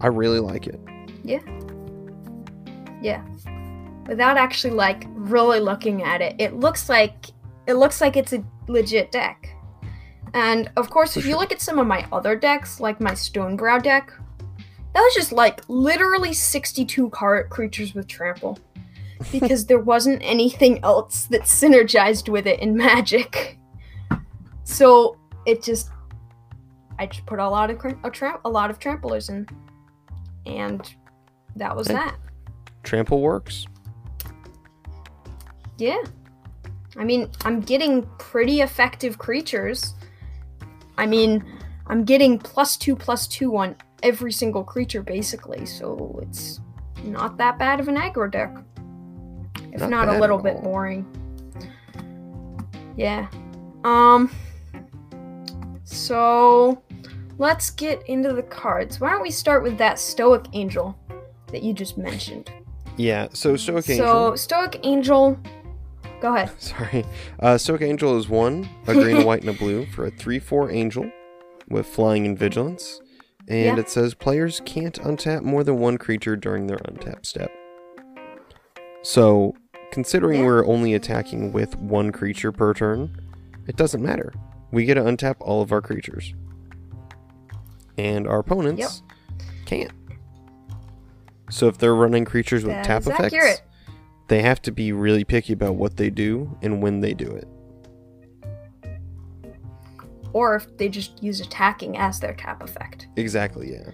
[0.00, 0.80] I really like it.
[1.22, 1.40] Yeah.
[3.00, 3.24] Yeah.
[4.08, 7.26] Without actually like really looking at it, it looks like
[7.66, 9.48] it looks like it's a legit deck.
[10.34, 13.12] And of course, For if you look at some of my other decks, like my
[13.12, 14.12] Stonebrow deck,
[14.92, 18.58] that was just like literally 62 card creatures with trample.
[19.32, 23.58] Because there wasn't anything else that synergized with it in Magic.
[24.66, 25.90] So it just
[26.98, 29.46] I just put a lot of a, tra- a lot of tramplers in,
[30.44, 30.94] and
[31.54, 32.16] that was that.
[32.82, 33.66] Trample works.
[35.78, 36.02] Yeah.
[36.96, 39.94] I mean, I'm getting pretty effective creatures.
[40.98, 41.44] I mean,
[41.86, 46.60] I'm getting plus two, plus two on every single creature, basically, so it's
[47.04, 48.56] not that bad of an aggro deck.
[49.72, 51.04] If Not not, a little bit boring.
[52.96, 53.28] Yeah.
[53.84, 54.30] Um.
[55.88, 56.82] So,
[57.38, 59.00] let's get into the cards.
[59.00, 60.98] Why don't we start with that Stoic Angel
[61.52, 62.50] that you just mentioned?
[62.96, 63.28] Yeah.
[63.32, 64.06] So Stoic Angel.
[64.06, 65.38] So, Stoic Angel.
[66.20, 66.50] Go ahead.
[66.60, 67.04] Sorry.
[67.38, 70.40] Uh, Stoic Angel is one, a green, a white, and a blue for a 3
[70.40, 71.08] 4 angel
[71.68, 73.00] with flying and vigilance.
[73.48, 73.78] And Yeah.
[73.78, 77.52] it says players can't untap more than one creature during their untap step.
[79.02, 79.54] So,
[79.92, 80.46] considering Yeah.
[80.46, 83.14] we're only attacking with one creature per turn,
[83.68, 84.32] it doesn't matter.
[84.70, 86.34] We get to untap all of our creatures.
[87.98, 89.02] And our opponents
[89.64, 89.90] can't.
[91.50, 93.62] So, if they're running creatures with That tap effects, accurate.
[94.28, 97.48] they have to be really picky about what they do and when they do it.
[100.32, 103.08] or if they just use attacking as their tap effect.
[103.16, 103.84] Exactly, yeah.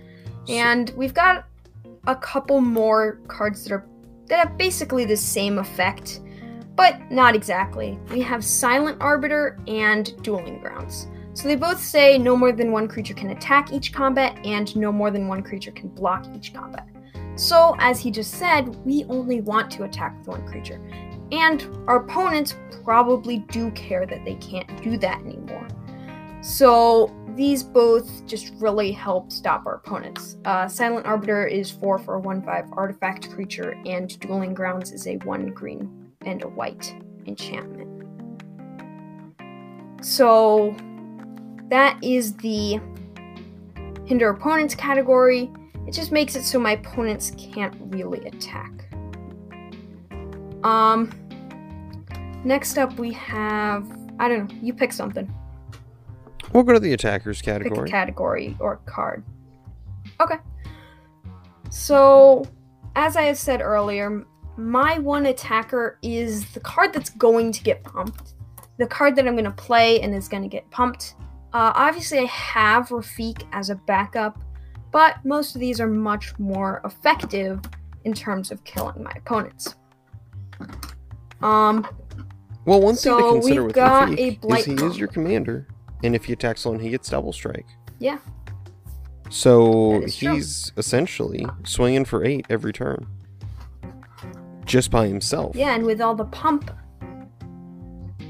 [0.44, 1.44] So- And we've got
[2.08, 3.84] a couple more cards that are
[4.26, 6.20] that have basically the same effect,
[6.76, 7.98] but not exactly.
[8.10, 11.08] We have Silent Arbiter and Dueling Grounds.
[11.34, 14.92] So they both say no more than one creature can attack each combat and no
[14.92, 16.86] more than one creature can block each combat.
[17.34, 20.80] So, as he just said, we only want to attack with one creature.
[21.32, 22.54] And our opponents
[22.84, 25.66] probably do care that they can't do that anymore.
[26.42, 30.36] So these both just really help stop our opponents.
[30.44, 35.16] Uh, Silent Arbiter is 4 for 1 5 artifact creature, and Dueling Grounds is a
[35.18, 36.94] 1 green and a white
[37.26, 37.88] enchantment.
[40.04, 40.74] So
[41.68, 42.80] that is the
[44.04, 45.50] hinder opponents category.
[45.86, 48.70] It just makes it so my opponents can't really attack.
[50.64, 51.10] Um,
[52.44, 54.58] next up we have I don't know.
[54.62, 55.32] You pick something.
[56.52, 57.90] We'll go to the attackers Pick a category.
[57.90, 59.24] category or card.
[60.20, 60.36] Okay.
[61.70, 62.44] So,
[62.94, 64.24] as I said earlier,
[64.56, 68.34] my one attacker is the card that's going to get pumped.
[68.78, 71.14] The card that I'm going to play and is going to get pumped.
[71.52, 74.38] Uh, obviously, I have Rafiq as a backup,
[74.90, 77.60] but most of these are much more effective
[78.04, 79.74] in terms of killing my opponents.
[81.42, 81.86] Um,
[82.64, 85.08] well, one thing So to consider we've with got Rafiq a is he is your
[85.08, 85.66] commander,
[86.02, 87.66] and if he attacks alone, he gets double strike.
[87.98, 88.18] Yeah.
[89.28, 90.34] So That is true.
[90.34, 93.06] he's essentially swinging for eight every turn,
[94.72, 95.54] just by himself.
[95.54, 96.70] Yeah, and with all the pump.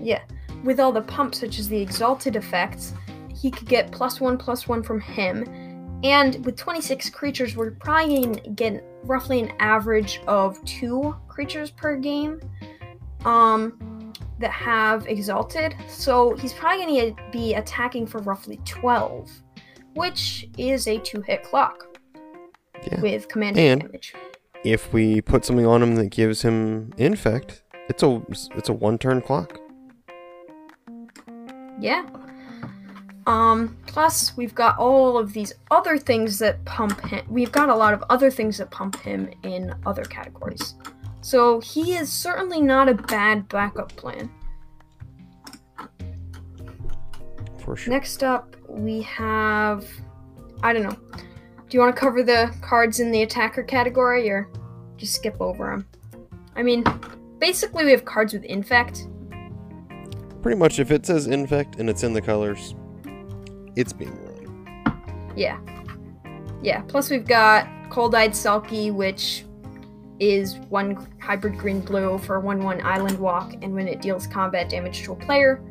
[0.00, 0.22] Yeah,
[0.64, 2.94] with all the pump, such as the exalted effects,
[3.32, 5.44] he could get plus one, plus one from him.
[6.02, 11.94] And with 26 creatures, we're probably gonna get roughly an average of two creatures per
[11.96, 12.40] game
[13.24, 15.76] um, that have exalted.
[15.88, 19.30] So he's probably going to be attacking for roughly 12,
[19.94, 21.84] which is a two hit clock
[22.84, 23.00] Yeah.
[23.00, 24.12] with command And- damage.
[24.64, 28.22] If we put something on him that gives him infect, it's a
[28.54, 29.58] it's a one turn clock.
[31.80, 32.06] Yeah.
[33.26, 37.24] Um, plus we've got all of these other things that pump him.
[37.28, 40.74] We've got a lot of other things that pump him in other categories.
[41.20, 44.30] So he is certainly not a bad backup plan.
[47.58, 47.92] For sure.
[47.92, 49.86] Next up, we have
[50.62, 50.96] I don't know.
[51.72, 54.50] Do you want to cover the cards in the attacker category or
[54.98, 55.88] just skip over them?
[56.54, 56.84] I mean,
[57.38, 59.08] basically we have cards with infect.
[60.42, 62.74] Pretty much, if it says infect and it's in the colors,
[63.74, 65.32] it's being run.
[65.34, 65.58] Yeah.
[66.62, 66.82] Yeah.
[66.82, 69.46] Plus, we've got Cold Eyed Selkie, which
[70.20, 74.68] is one hybrid green blue for 1 1 island walk, and when it deals combat
[74.68, 75.64] damage to a player,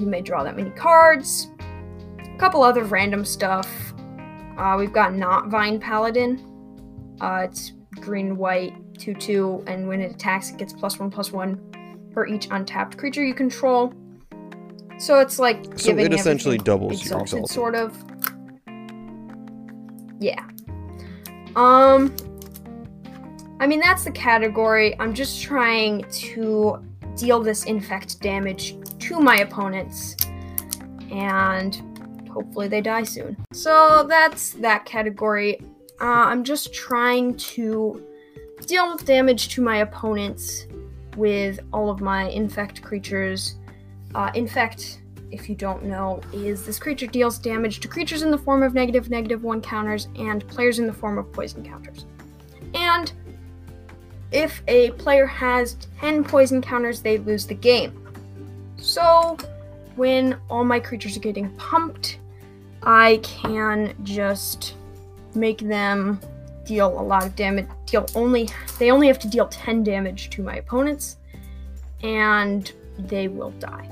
[0.00, 1.46] you may draw that many cards.
[2.18, 3.93] A couple other random stuff.
[4.56, 7.16] Uh, we've got Not Vine Paladin.
[7.20, 11.32] Uh, it's green white 2 2, and when it attacks, it gets plus 1 plus
[11.32, 13.92] 1 for each untapped creature you control.
[14.98, 17.48] So it's like So giving it essentially doubles your exalted.
[17.50, 17.96] sort of.
[20.20, 20.40] yeah.
[21.56, 22.14] Um,
[23.60, 24.98] I mean, that's the category.
[25.00, 26.84] I'm just trying to
[27.16, 30.16] deal this infect damage to my opponents,
[31.10, 31.93] and
[32.34, 33.36] hopefully they die soon.
[33.52, 35.60] So that's that category.
[36.00, 38.04] Uh, I'm just trying to
[38.66, 40.66] deal with damage to my opponents
[41.16, 43.56] with all of my infect creatures.
[44.14, 48.38] Uh, infect, if you don't know, is this creature deals damage to creatures in the
[48.38, 52.06] form of negative, negative one counters and players in the form of poison counters.
[52.74, 53.12] And
[54.32, 58.00] if a player has 10 poison counters, they lose the game.
[58.76, 59.38] So,
[59.94, 62.18] when all my creatures are getting pumped,
[62.84, 64.74] I can just
[65.34, 66.20] make them
[66.64, 67.66] deal a lot of damage.
[67.86, 71.16] Deal only they only have to deal 10 damage to my opponents,
[72.02, 73.88] and they will die.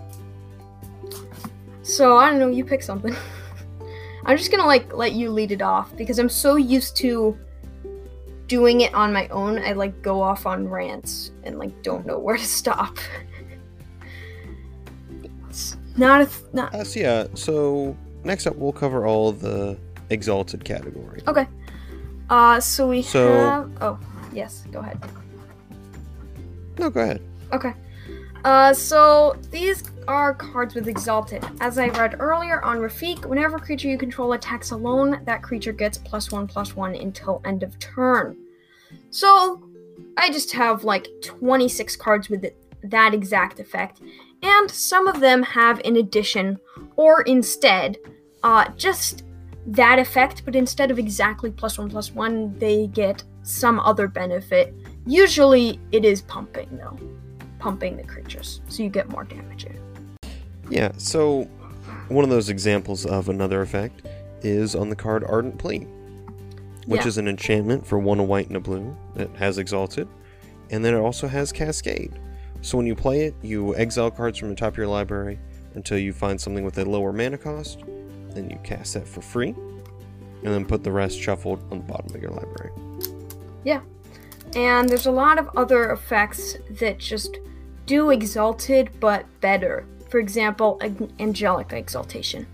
[1.83, 2.49] So I don't know.
[2.49, 3.15] You pick something.
[4.25, 7.37] I'm just gonna like let you lead it off because I'm so used to
[8.47, 9.59] doing it on my own.
[9.59, 12.99] I like go off on rants and like don't know where to stop.
[15.49, 19.77] it's not a th- not Uh, so yeah, so next up we'll cover all the
[20.11, 21.23] exalted category.
[21.27, 21.47] okay.
[22.31, 23.71] Uh, so we So- have.
[23.83, 23.99] Oh,
[24.33, 24.65] yes.
[24.73, 24.99] Go ahead.
[26.79, 27.21] No, go ahead.
[27.53, 27.75] Okay.
[28.45, 31.45] Uh, so these are cards with Exalted.
[31.61, 35.99] As I read earlier on Rafiq, whenever creature you control attacks alone, that creature gets
[35.99, 38.37] plus one plus one until end of turn.
[39.11, 39.63] So
[40.17, 42.47] I just have like 26 cards with
[42.83, 44.01] that exact effect,
[44.43, 46.59] and some of them have in addition
[46.97, 47.99] or instead
[48.43, 49.25] uh, just
[49.67, 54.75] that effect, but instead of exactly plus one plus one, they get some other benefit.
[55.07, 56.99] Usually it is pumping though
[57.59, 59.79] pumping the creatures, so you get more damage in.
[60.69, 61.45] Yeah, so
[62.09, 64.03] one of those examples of another effect
[64.43, 65.87] is on the card Ardent Plea,
[66.87, 67.07] which Yeah.
[67.07, 70.09] is an enchantment for one a white and a blue that has Exalted,
[70.71, 72.19] and then it also has Cascade.
[72.63, 75.39] So when you play it, you exile cards from the top of your library
[75.75, 77.79] until you find something with a lower mana cost,
[78.35, 82.15] then you cast that for free, and then put the rest shuffled on the bottom
[82.15, 82.73] of your library.
[83.65, 83.81] Yeah.
[84.55, 87.39] And there's a lot of other effects that just
[87.87, 89.87] do exalted but better.
[90.11, 90.79] For example,
[91.21, 92.47] Angelic Exaltation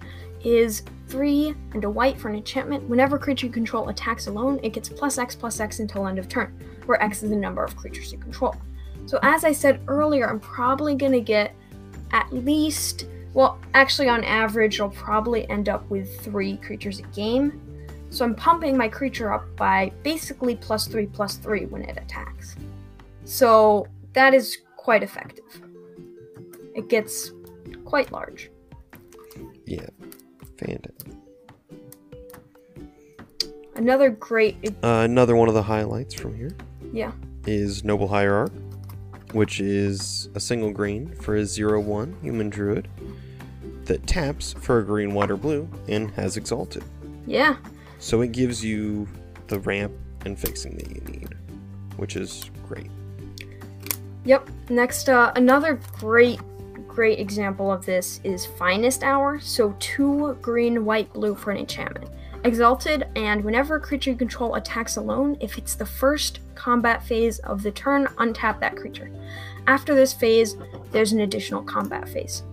[0.44, 2.88] is three and a white for an enchantment.
[2.88, 6.28] Whenever creature you control attacks alone, it gets plus X plus X until end of
[6.28, 8.54] turn, where X is the number of creatures you control.
[9.06, 11.54] So as I said earlier, I'm probably gonna get
[12.12, 17.60] at least well, actually on average I'll probably end up with three creatures a game.
[18.10, 22.56] So I'm pumping my creature up by basically plus three plus three when it attacks.
[23.24, 25.44] So that is quite effective.
[26.74, 27.32] It gets
[27.84, 28.50] quite large.
[29.66, 29.86] Yeah,
[30.58, 31.12] fantastic.
[33.76, 36.50] Another great Uh, another one of the highlights from here
[36.92, 37.12] yeah.
[37.46, 38.52] is Noble Hierarch,
[39.32, 42.88] which is a single green for a 0 1 human druid
[43.88, 46.84] that taps for a green, white, or blue and has Exalted.
[47.26, 47.56] Yeah.
[47.98, 49.08] So it gives you
[49.48, 49.92] the ramp
[50.24, 51.34] and fixing that you need,
[51.96, 52.90] which is great.
[54.24, 54.48] Yep.
[54.70, 56.40] Next uh another great
[56.86, 59.40] great example of this is Finest Hour.
[59.40, 62.10] So two green, white, blue for an enchantment.
[62.44, 67.40] Exalted, and whenever a creature you control attacks alone, if it's the first combat phase
[67.40, 69.10] of the turn, untap that creature.
[69.66, 70.56] After this phase,
[70.92, 72.44] there's an additional combat phase.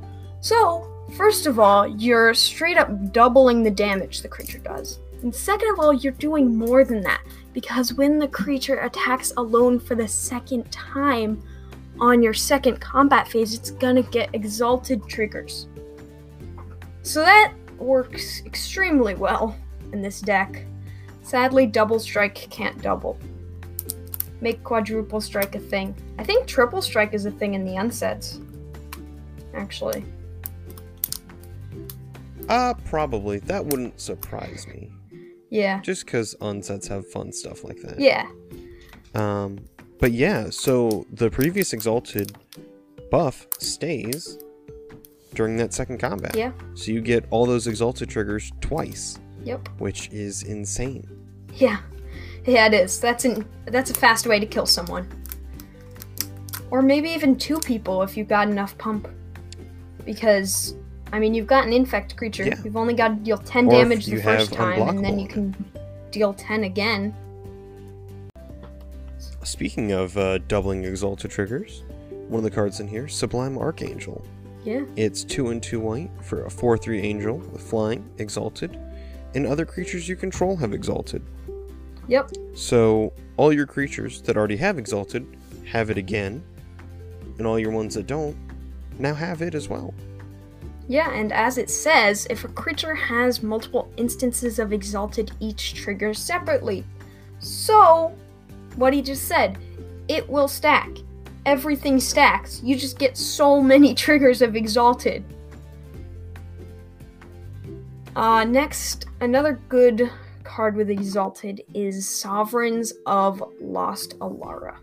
[0.41, 4.99] So, first of all, you're straight up doubling the damage the creature does.
[5.21, 7.21] And second of all, you're doing more than that,
[7.53, 11.41] because when the creature attacks alone for the second time,
[11.99, 15.67] on your second combat phase, it's gonna get exalted triggers.
[17.03, 19.55] So that works extremely well
[19.93, 20.65] in this deck.
[21.21, 23.17] Sadly, double strike can't double.
[24.41, 25.95] Make quadruple strike a thing.
[26.19, 28.41] I think triple strike is a thing in the unsets.
[29.53, 30.03] Actually.
[32.49, 33.39] Uh, probably.
[33.39, 34.91] That wouldn't surprise me.
[35.49, 35.79] Yeah.
[35.81, 37.99] Just because unsets have fun stuff like that.
[37.99, 38.27] Yeah.
[39.13, 39.59] Um,
[39.99, 42.35] but yeah, so the previous Exalted
[43.09, 44.37] buff stays
[45.33, 46.35] during that second combat.
[46.35, 46.51] Yeah.
[46.73, 49.69] So you get all those Exalted triggers twice, Yep.
[49.77, 51.07] which is insane.
[51.53, 51.77] Yeah.
[52.45, 52.99] Yeah, it is.
[52.99, 55.07] That's an that's a fast way to kill someone.
[56.69, 59.07] Or maybe even two people if you've got enough pump.
[60.05, 60.75] Because
[61.15, 62.43] I mean you've got an infect creature.
[62.43, 62.59] Yeah.
[62.61, 65.55] You've only got to deal ten Or damage the first time and then you can
[66.11, 67.15] deal ten again.
[69.43, 71.83] Speaking of uh, doubling Exalted triggers,
[72.27, 74.25] one of the cards in here, Sublime Archangel.
[74.65, 74.83] Yeah.
[74.97, 78.77] It's 2 and 2 white for a 4 3 angel with flying, exalted,
[79.35, 81.21] and other creatures you control have exalted.
[82.09, 82.31] Yep.
[82.55, 85.25] So all your creatures that already have exalted
[85.71, 86.43] have it again,
[87.37, 88.35] and all your ones that don't
[88.99, 89.93] now have it as well.
[90.87, 96.19] Yeah, and as it says, if a creature has multiple instances of exalted, each triggers
[96.19, 96.83] separately.
[97.39, 98.15] So,
[98.75, 99.57] what he just said,
[100.07, 100.89] it will stack.
[101.45, 102.61] Everything stacks.
[102.63, 105.23] You just get so many triggers of exalted.
[108.15, 110.09] Uh, next, another good
[110.43, 114.77] card with Exalted is Sovereigns of Lost Alara.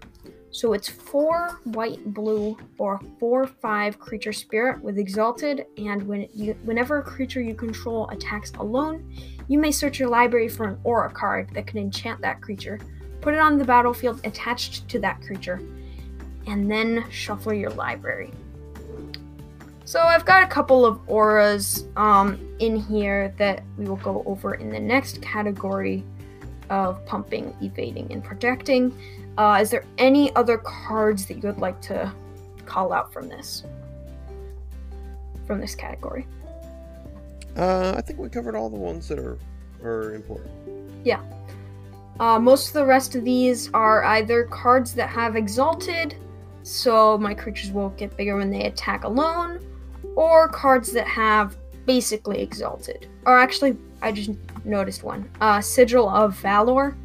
[0.52, 6.54] So it's four white, blue, or four five creature spirit with Exalted, and when you,
[6.64, 9.10] whenever a creature you control attacks alone,
[9.48, 12.78] you may search your library for an aura card that can enchant that creature,
[13.22, 15.60] put it on the battlefield attached to that creature,
[16.46, 18.30] and then shuffle your library.
[19.86, 24.54] So I've got a couple of auras um, in here that we will go over
[24.54, 26.04] in the next category
[26.70, 28.96] of pumping, evading, and protecting.
[29.38, 32.12] Uh, is there any other cards that you would like to
[32.66, 33.64] call out from this?
[35.46, 36.26] From this category?
[37.56, 39.38] Uh, I think we covered all the ones that are
[39.82, 40.50] are important.
[41.04, 41.20] Yeah.
[42.20, 46.14] Uh, most of the rest of these are either cards that have exalted,
[46.62, 49.58] so my creatures will get bigger when they attack alone,
[50.14, 51.56] or cards that have
[51.86, 53.08] basically exalted.
[53.26, 54.30] Or actually, I just
[54.64, 55.28] noticed one.
[55.40, 56.96] Uh, Sigil of Valor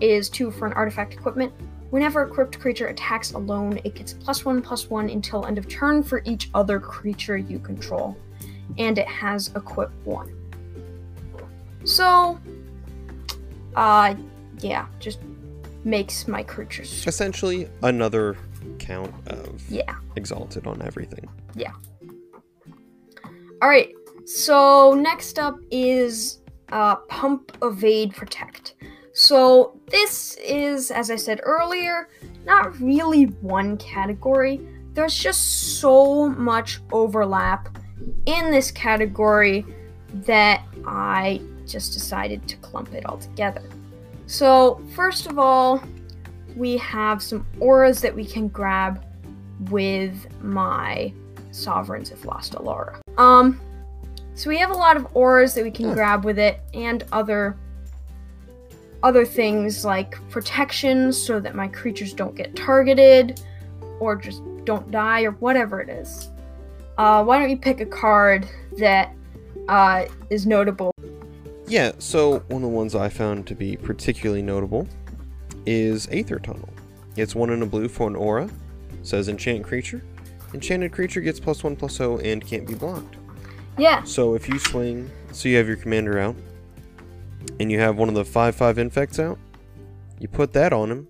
[0.00, 1.52] is two for an artifact equipment.
[1.90, 5.68] Whenever a equipped creature attacks alone, it gets plus one plus one until end of
[5.68, 8.16] turn for each other creature you control.
[8.78, 10.34] And it has equip one.
[11.84, 12.40] So,
[13.76, 14.14] uh,
[14.58, 15.20] yeah, just
[15.84, 17.06] makes my creatures.
[17.06, 18.36] Essentially, another
[18.78, 19.94] count of Yeah.
[20.16, 21.28] exalted on everything.
[21.54, 21.72] Yeah.
[23.62, 23.94] All right.
[24.24, 26.40] So next up is
[26.72, 28.74] uh, pump, evade, protect.
[29.12, 32.08] So this is, as I said earlier,
[32.44, 34.60] not really one category.
[34.92, 37.78] There's just so much overlap
[38.26, 39.64] in this category
[40.26, 43.62] that I just decided to clump it all together.
[44.26, 45.82] So first of all,
[46.56, 49.04] we have some auras that we can grab
[49.70, 51.12] with my
[51.50, 52.98] Sovereigns of Lost Alara.
[53.18, 53.60] Um,
[54.34, 57.56] so we have a lot of auras that we can grab with it, and other
[59.04, 63.40] other things like protection, so that my creatures don't get targeted,
[64.00, 66.30] or just don't die, or whatever it is.
[66.98, 68.48] Uh, why don't you pick a card
[68.78, 69.14] that
[69.68, 70.90] uh, is notable?
[71.66, 74.88] Yeah, so one of the ones I found to be particularly notable
[75.66, 76.68] is Aether Tunnel.
[77.16, 78.48] It's one in a blue for an aura.
[79.02, 80.02] Says enchant creature.
[80.54, 83.16] Enchanted creature gets plus one plus zero and can't be blocked.
[83.76, 86.36] Yeah, So if you swing, so you have your commander out,
[87.60, 89.38] and you have one of the five five infects out,
[90.18, 91.08] you put that on him,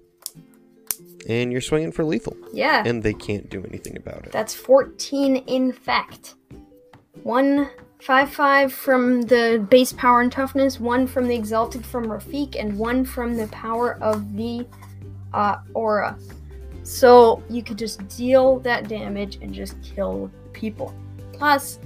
[1.29, 2.83] and you're swinging for lethal, yeah.
[2.87, 4.33] and they can't do anything about it.
[4.33, 6.35] That's 14 infect.
[7.23, 7.71] One
[8.01, 12.79] five five from the base power and toughness, one from the exalted from Rafiq, and
[12.79, 14.67] one from the power of the
[15.33, 16.19] uh, aura.
[16.83, 20.95] So you could just deal that damage and just kill people.
[21.33, 21.79] Plus,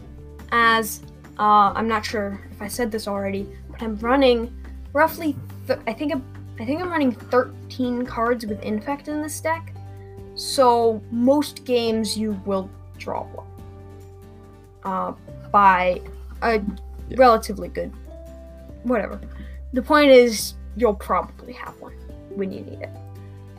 [0.51, 1.03] as
[1.38, 3.49] uh, I'm not sure if I said this already,
[3.81, 4.53] I'm running
[4.93, 5.37] roughly.
[5.66, 6.24] Th- I think I'm,
[6.61, 9.72] I think I'm running 13 cards with infect in this deck.
[10.35, 13.47] So most games you will draw one
[14.85, 15.12] uh,
[15.51, 16.01] by
[16.43, 16.55] a
[17.09, 17.16] Yeah.
[17.16, 17.93] relatively good,
[18.83, 19.20] whatever.
[19.72, 21.93] The point is you'll probably have one
[22.31, 22.91] when you need it.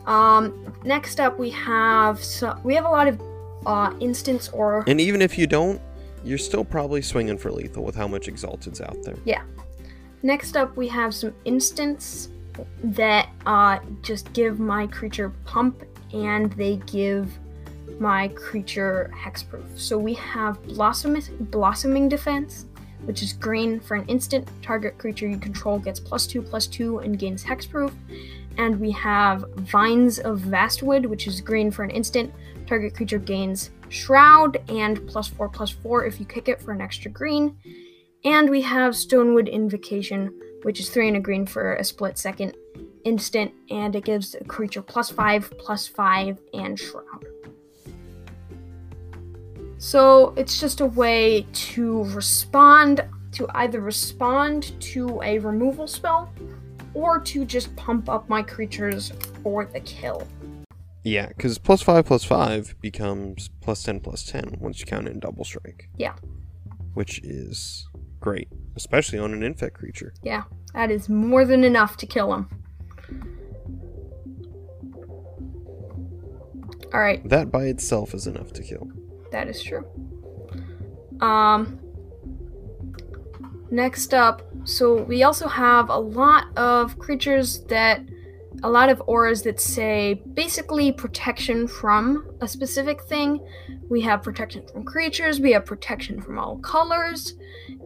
[0.06, 3.20] Um, next up we have so we have a lot of
[3.66, 5.80] uh, instance or And even if you don't,
[6.24, 9.16] you're still probably swinging for lethal with how much exalted's out there.
[10.22, 12.28] Next up, we have some instants
[12.84, 17.38] that uh, just give my creature pump and they give
[17.98, 19.78] my creature hexproof.
[19.78, 21.18] So we have blossom
[21.50, 22.66] blossoming defense,
[23.04, 24.48] which is green for an instant.
[24.62, 27.92] Target creature you control gets plus two plus two and gains hexproof.
[28.58, 32.32] And we have vines of vastwood, which is green for an instant.
[32.66, 36.80] Target creature gains shroud and plus four plus four if you kick it for an
[36.80, 37.56] extra green.
[38.24, 42.54] And we have Stonewood Invocation, which is three and a green for a split second
[43.04, 47.24] instant, and it gives a creature plus five, plus five, and Shroud.
[49.78, 53.02] So it's just a way to respond,
[53.32, 56.30] to either respond to a removal spell,
[56.92, 59.12] or to just pump up my creatures
[59.42, 60.28] for the kill.
[61.02, 65.20] Yeah, because plus five plus five becomes plus ten plus ten once you count in
[65.20, 65.88] double strike.
[65.96, 66.16] Yeah.
[66.92, 67.88] Which is
[68.20, 68.48] great.
[68.76, 70.12] especially on an infect creature.
[70.22, 70.44] Yeah,
[70.74, 72.48] that is more than enough to kill him.
[76.92, 78.88] All right, That by itself is enough to kill.
[79.32, 79.84] that is true.
[81.20, 81.78] Um
[83.70, 88.00] next up, so we also have a lot of creatures that
[88.64, 93.38] a lot of auras that say basically protection from a specific thing.
[93.88, 97.34] We have protection from creatures, we have protection from all colors,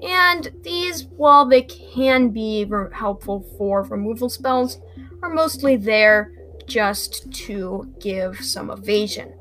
[0.03, 4.79] and these, while they can be re- helpful for removal spells,
[5.23, 6.33] are mostly there
[6.67, 9.33] just to give some evasion.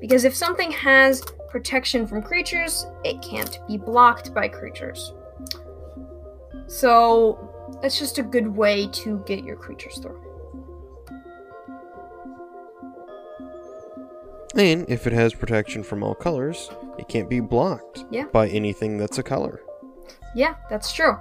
[0.00, 5.12] Because if something has protection from creatures, it can't be blocked by creatures.
[6.66, 10.20] So, that's just a good way to get your creatures through.
[14.56, 18.24] And if it has protection from all colors, it can't be blocked Yeah.
[18.32, 19.60] by anything that's a color.
[20.34, 21.16] Yeah, that's true.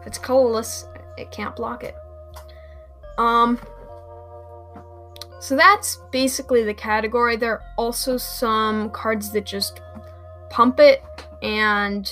[0.00, 1.94] If it's colorless, it can't block it.
[3.18, 3.58] Um
[5.40, 7.36] so that's basically the category.
[7.36, 9.80] There are also some cards that just
[10.50, 11.02] pump it
[11.42, 12.10] and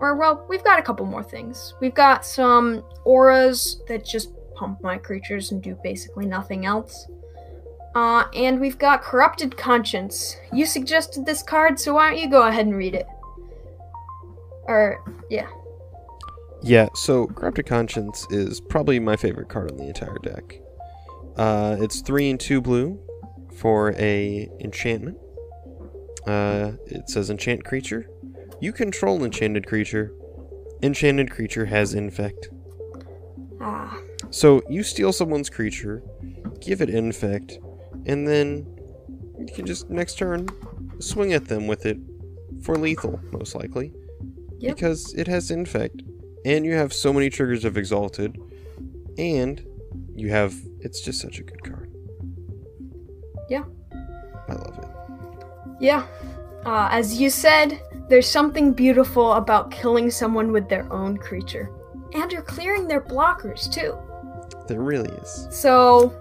[0.00, 1.74] or well, we've got a couple more things.
[1.80, 7.06] We've got some auras that just pump my creatures and do basically nothing else.
[7.94, 10.36] Uh, and we've got Corrupted Conscience.
[10.52, 13.06] You suggested this card, so why don't you go ahead and read it?
[14.70, 15.48] Or, yeah.
[16.62, 20.60] Yeah, so Corrupted Conscience is probably my favorite card on the entire deck.
[21.36, 23.00] Uh, it's three and two blue
[23.56, 25.18] for a enchantment.
[26.26, 28.08] Uh, it says enchant creature.
[28.60, 30.12] You control enchanted creature.
[30.82, 32.50] Enchanted creature has infect.
[33.60, 33.98] Ah,
[34.30, 36.02] So you steal someone's creature,
[36.60, 37.58] give it infect,
[38.06, 38.66] and then
[39.38, 40.46] you can just next turn
[41.00, 41.98] swing at them with it
[42.62, 43.92] for lethal, most likely.
[44.60, 44.76] Yep.
[44.76, 46.02] Because it has infect,
[46.44, 48.38] and you have so many triggers of exalted,
[49.18, 49.64] and
[50.14, 51.92] you have it's just such a good card.
[53.48, 53.64] Yeah.
[54.48, 54.88] I love it.
[55.80, 56.06] yeah.
[56.64, 61.70] Uh, as you said, there's something beautiful about killing someone with their own creature.
[62.12, 63.96] And you're clearing their blockers, too.
[64.66, 65.48] There really is.
[65.50, 66.12] So,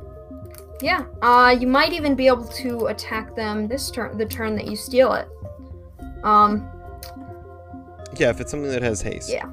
[0.81, 1.05] yeah.
[1.21, 4.75] Uh, you might even be able to attack them this turn, the turn that you
[4.75, 5.27] steal it.
[6.23, 6.69] Um,
[8.17, 9.29] Yeah, if it's something that has haste.
[9.29, 9.45] Yeah.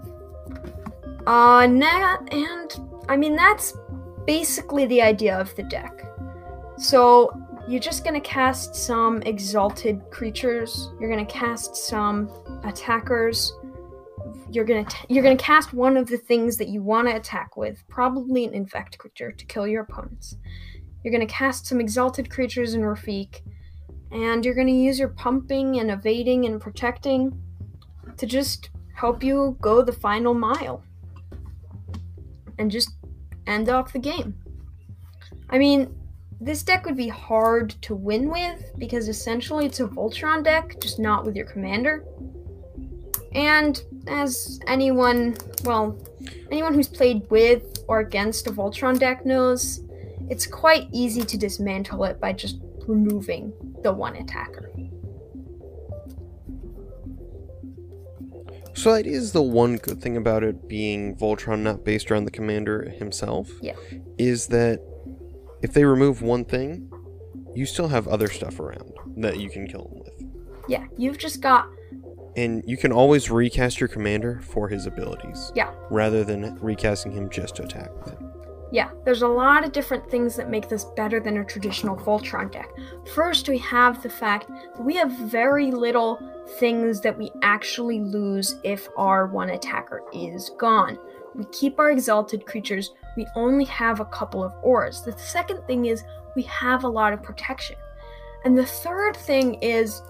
[1.27, 3.75] Uh, na- and I mean that's
[4.27, 6.03] basically the idea of the deck.
[6.79, 7.31] So
[7.69, 10.91] you're just gonna cast some exalted creatures.
[11.01, 12.31] You're gonna cast some
[12.65, 13.53] attackers.
[14.51, 17.57] You're gonna t- you're gonna cast one of the things that you want to attack
[17.57, 20.37] with, probably an infect creature to kill your opponents.
[21.03, 23.41] You're gonna cast some exalted creatures in Rafiq,
[24.13, 27.41] and you're gonna use your pumping and evading and protecting
[28.19, 30.83] to just help you go the final mile
[32.59, 32.91] and just
[33.47, 34.35] end off the game.
[35.51, 35.95] I mean,
[36.41, 40.99] this deck would be hard to win with because essentially it's a Voltron deck, just
[40.99, 42.05] not with your commander.
[43.33, 45.97] And as anyone, well,
[46.51, 49.81] anyone who's played with or against a Voltron deck knows,
[50.29, 53.53] it's quite easy to dismantle it by just removing
[53.83, 54.71] the one attacker.
[58.77, 62.31] So that is the one good thing about it being Voltron not based around the
[62.31, 63.51] commander himself.
[63.63, 63.75] Yeah.
[64.19, 64.81] Is that
[65.63, 66.91] if they remove one thing,
[67.55, 70.25] you still have other stuff around that you can kill him with.
[70.69, 71.67] Yeah, you've just got
[72.37, 75.53] And you can always recast your commander for his abilities.
[75.55, 75.73] Yeah.
[75.91, 78.19] Rather than recasting him just to attack with it.
[78.73, 82.53] Yeah, there's a lot of different things that make this better than a traditional Voltron
[82.53, 82.69] deck.
[83.15, 86.19] First, we have the fact that we have very little
[86.59, 90.99] things that we actually lose if our one attacker is gone.
[91.35, 95.03] We keep our exalted creatures, we only have a couple of auras.
[95.03, 97.77] The second thing is we have a lot of protection.
[98.45, 100.03] And the third thing is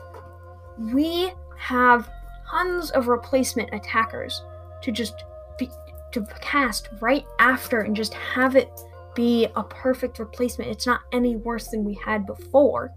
[0.78, 2.10] we have
[2.50, 4.42] tons of replacement attackers
[4.82, 5.24] to just
[5.58, 5.70] be,
[6.12, 8.70] to cast right after and just have it
[9.14, 10.70] be a perfect replacement.
[10.70, 12.92] It's not any worse than we had before.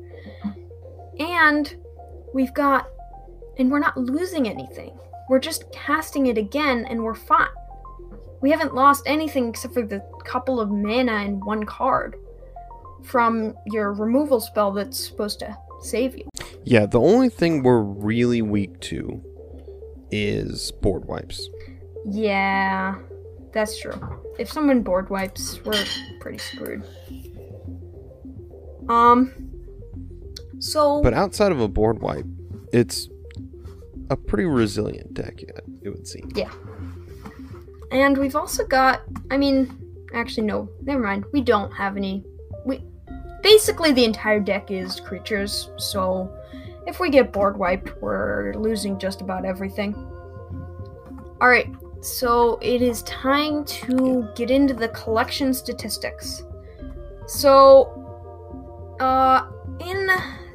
[1.17, 1.75] And
[2.33, 2.89] we've got
[3.59, 4.97] and we're not losing anything.
[5.29, 7.47] We're just casting it again and we're fine.
[8.41, 12.15] We haven't lost anything except for the couple of mana and one card
[13.03, 16.27] from your removal spell that's supposed to save you.
[16.63, 19.21] Yeah, the only thing we're really weak to
[20.09, 21.49] is board wipes.
[22.05, 22.95] Yeah,
[23.51, 23.93] that's true.
[24.39, 25.83] If someone board wipes, we're
[26.19, 26.83] pretty screwed.
[28.87, 29.33] Um.
[30.59, 31.01] So.
[31.01, 32.25] But outside of a board wipe,
[32.73, 33.09] it's
[34.09, 36.31] a pretty resilient deck, it would seem.
[36.35, 36.51] Yeah.
[37.91, 39.01] and we've also got,
[39.31, 39.77] I mean,
[40.13, 41.25] actually, no, never mind.
[41.33, 42.23] We don't have any.
[42.65, 42.83] We
[43.41, 46.31] basically the entire deck is creatures, so
[46.87, 49.93] if we get board wiped, we're losing just about everything.
[51.41, 51.69] Alright,
[52.01, 56.43] so it is time to get into the collection statistics.
[57.27, 59.47] So, uh,
[59.79, 60.09] in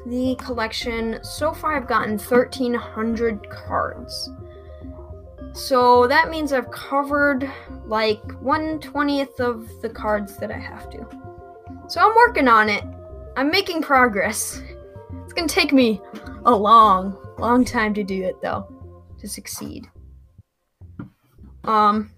[0.06, 4.30] the collection, so far I've gotten 1,300 cards.
[5.52, 7.50] So that means I've covered
[7.86, 11.06] like 120th of the cards that I have to.
[11.88, 12.84] So I'm working on it.
[13.36, 14.60] I'm making progress.
[15.24, 16.00] It's gonna take me
[16.44, 18.66] a long, long time to do it though,
[19.18, 19.88] to succeed.
[21.64, 22.10] Um,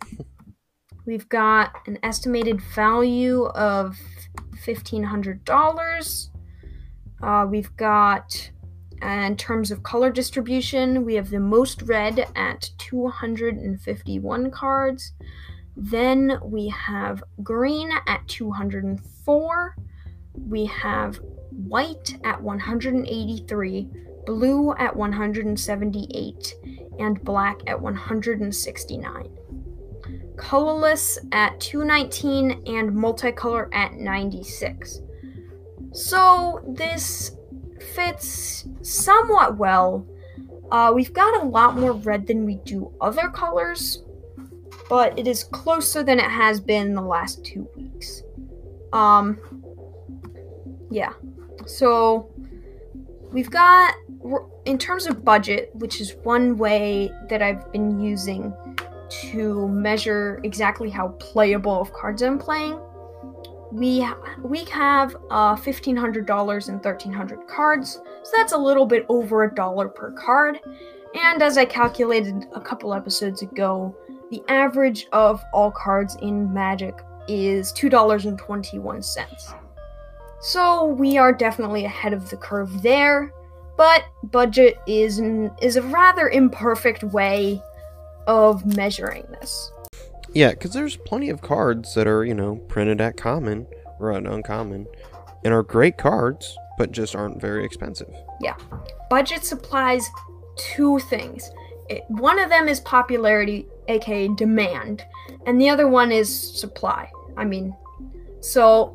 [1.04, 3.96] we've got an estimated value of
[4.64, 6.30] $1,500.
[7.22, 8.50] Uh, we've got,
[9.02, 15.12] in terms of color distribution, we have the most red at 251 cards.
[15.76, 19.76] Then we have green at 204.
[20.34, 23.88] We have white at 183,
[24.26, 26.54] blue at 178,
[26.98, 29.28] and black at 169.
[30.36, 35.00] Colorless at 219 and multicolor at 96.
[35.96, 37.32] So this
[37.94, 40.06] fits somewhat well.
[40.70, 44.02] Uh, we've got a lot more red than we do other colors,
[44.90, 48.22] but it is closer than it has been the last two weeks.
[48.92, 49.38] Um,
[50.90, 51.14] yeah.
[51.64, 52.30] So
[53.32, 53.94] we've got,
[54.66, 58.52] in terms of budget, which is one way that I've been using
[59.30, 62.78] to measure exactly how playable of cards I'm playing.
[63.76, 64.08] We
[64.42, 69.04] we have uh, fifteen hundred dollars and thirteen hundred cards, so that's a little bit
[69.10, 70.58] over a dollar per card.
[71.14, 73.94] And as I calculated a couple episodes ago,
[74.30, 76.94] the average of all cards in Magic
[77.28, 79.52] is two dollars and twenty one cents.
[80.40, 83.30] So we are definitely ahead of the curve there,
[83.76, 85.20] but budget is
[85.60, 87.60] is a rather imperfect way
[88.26, 89.70] of measuring this.
[90.36, 93.66] Yeah, because there's plenty of cards that are, you know, printed at common
[93.98, 94.86] or at uncommon
[95.42, 98.14] and are great cards, but just aren't very expensive.
[98.42, 98.56] Yeah.
[99.08, 100.06] Budget supplies
[100.56, 101.50] two things.
[101.88, 105.06] It, one of them is popularity, aka demand,
[105.46, 106.28] and the other one is
[106.60, 107.10] supply.
[107.38, 107.74] I mean,
[108.40, 108.94] so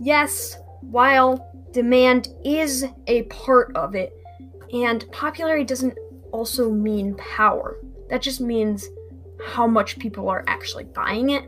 [0.00, 4.12] yes, while demand is a part of it,
[4.72, 5.96] and popularity doesn't
[6.32, 7.76] also mean power.
[8.08, 8.88] That just means
[9.46, 11.44] how much people are actually buying it.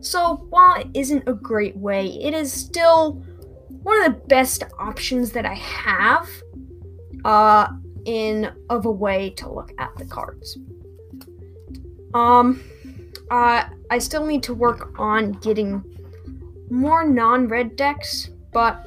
[0.00, 3.22] So while it isn't a great way, it is still
[3.82, 6.28] one of the best options that I have
[7.24, 7.68] uh,
[8.04, 10.58] in of a way to look at the cards.
[12.14, 12.62] Um,
[13.30, 15.82] uh, I still need to work on getting
[16.70, 18.86] more non-red decks, but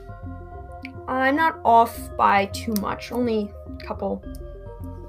[1.08, 3.12] I'm not off by too much.
[3.12, 4.24] Only a couple,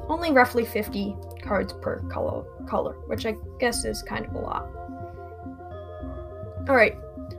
[0.08, 1.16] only roughly 50
[1.46, 4.68] cards per color, color, which I guess is kind of a lot.
[6.68, 6.98] Alright,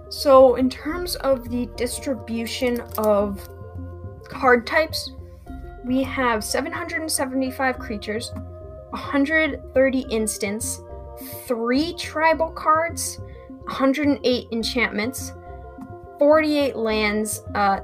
[0.10, 3.48] so in terms of the distribution of
[4.30, 5.12] card types,
[5.86, 8.32] we have 775 creatures,
[8.90, 10.82] 130 instants,
[11.46, 13.20] 3 tribal cards,
[13.64, 15.34] 108 enchantments,
[16.20, 17.80] 48 lands, uh,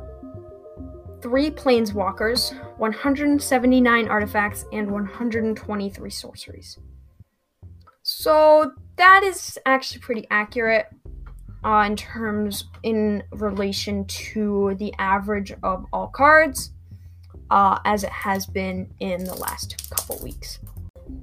[1.21, 2.53] 3 planeswalkers,
[2.84, 6.77] 179 artifacts, and 123 sorceries.
[8.01, 10.88] So that is actually pretty accurate
[11.63, 16.73] uh, in terms in relation to the average of all cards,
[17.49, 20.59] uh, as it has been in the last couple weeks.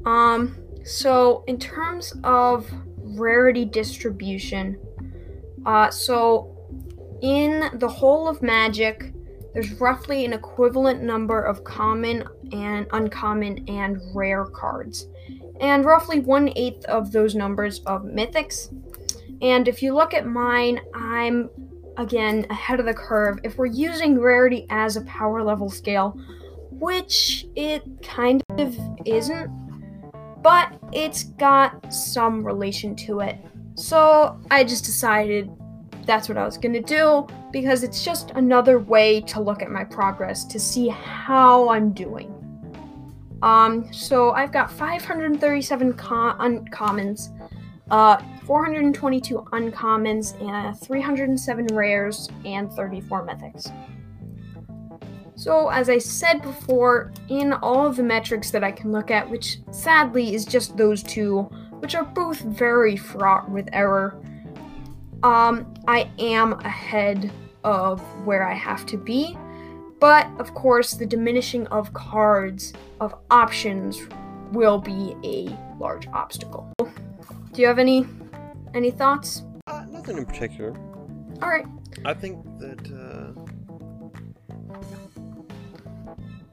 [0.06, 4.78] Um, so in terms of rarity distribution,
[5.66, 6.56] uh, so
[7.20, 9.12] in the whole of Magic,
[9.53, 15.09] there's roughly an equivalent number of common and uncommon and rare cards,
[15.61, 18.72] and roughly one eighth of those numbers of mythics.
[19.42, 21.51] And if you look at mine, I'm
[21.96, 23.38] again ahead of the curve.
[23.42, 26.18] If we're using rarity as a power level scale,
[26.70, 29.51] which it kind of isn't,
[30.42, 33.36] but it's got some relation to it.
[33.74, 35.51] So I just decided
[36.11, 39.70] that's what I was going to do because it's just another way to look at
[39.70, 42.34] my progress to see how I'm doing.
[43.42, 47.28] Um, so I've got 537 uncommons,
[47.92, 53.72] uh, 422 uncommons, and 307 rares, and 34 mythics.
[55.36, 59.30] So, as I said before, in all of the metrics that I can look at,
[59.30, 61.48] which sadly is just those two
[61.80, 64.20] which are both very fraught with error.
[65.23, 67.31] Um, I am ahead
[67.62, 69.37] of where I have to be,
[70.01, 74.01] but of course, the diminishing of cards, of options,
[74.53, 76.73] will be a large obstacle.
[77.53, 78.07] Do you have any
[78.75, 79.43] any thoughts?
[79.66, 80.75] Uh, nothing in particular.
[81.43, 81.66] All right.
[82.05, 82.81] I think that.
[82.91, 83.33] Uh...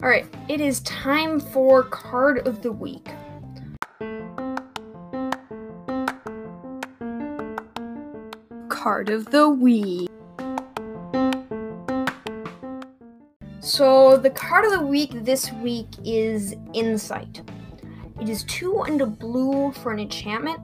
[0.01, 0.26] All right.
[0.49, 3.07] It is time for card of the week.
[8.78, 10.07] Card of the week.
[13.59, 17.41] So the card of the week this week is Insight.
[18.21, 20.59] It is two and a blue for an enchantment.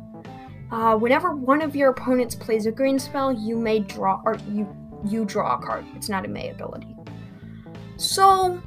[0.72, 4.68] Uh, whenever one of your opponents plays a green spell, you may draw or you
[5.04, 5.84] you draw a card.
[5.96, 6.96] It's not a May ability.
[7.98, 8.62] So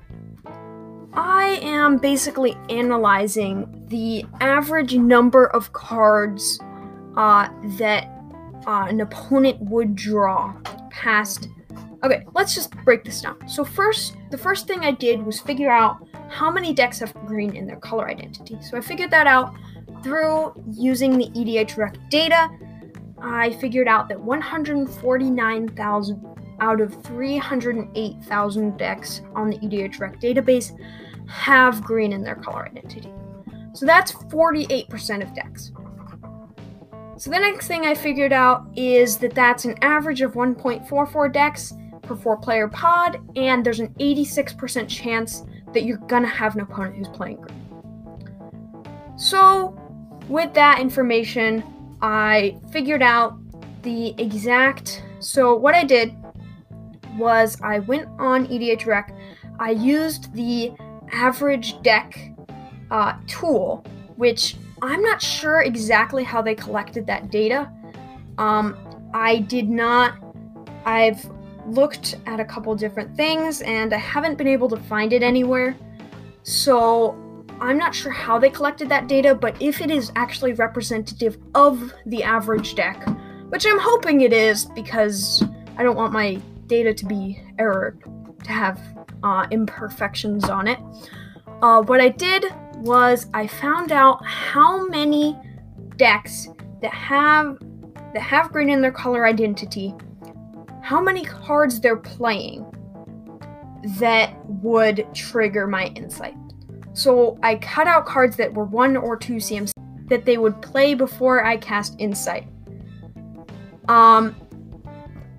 [1.12, 6.58] I am basically analyzing the average number of cards
[7.16, 8.15] uh, that
[8.66, 10.54] uh, an opponent would draw
[10.90, 11.48] past.
[12.04, 13.48] Okay, let's just break this down.
[13.48, 17.56] So first, the first thing I did was figure out how many decks have green
[17.56, 18.58] in their color identity.
[18.60, 19.54] So I figured that out
[20.02, 22.48] through using the EDHREC data.
[23.18, 30.78] I figured out that 149,000 out of 308,000 decks on the EDHREC database
[31.28, 33.12] have green in their color identity.
[33.74, 35.72] So that's 48% of decks.
[37.18, 41.72] So the next thing I figured out is that that's an average of 1.44 decks
[42.02, 46.96] per four player pod, and there's an 86% chance that you're gonna have an opponent
[46.96, 49.16] who's playing green.
[49.16, 49.74] So,
[50.28, 51.64] with that information,
[52.02, 53.38] I figured out
[53.82, 55.02] the exact.
[55.20, 56.14] So, what I did
[57.16, 59.16] was I went on EDHREC,
[59.58, 60.72] I used the
[61.12, 62.30] average deck
[62.90, 63.84] uh, tool,
[64.16, 67.70] which I'm not sure exactly how they collected that data.
[68.38, 68.76] Um,
[69.14, 70.14] I did not.
[70.84, 71.24] I've
[71.66, 75.76] looked at a couple different things and I haven't been able to find it anywhere.
[76.42, 77.16] So
[77.60, 81.92] I'm not sure how they collected that data, but if it is actually representative of
[82.04, 83.02] the average deck,
[83.48, 85.42] which I'm hoping it is because
[85.76, 88.02] I don't want my data to be errored,
[88.44, 88.80] to have
[89.22, 90.78] uh, imperfections on it.
[91.62, 92.44] Uh, what I did
[92.76, 95.36] was I found out how many
[95.96, 96.48] decks
[96.82, 97.58] that have
[98.12, 99.94] that have green in their color identity
[100.86, 102.64] how many cards they're playing
[103.98, 106.36] that would trigger my insight.
[106.92, 109.72] So I cut out cards that were one or two CMC
[110.08, 112.46] that they would play before I cast insight.
[113.88, 114.36] Um,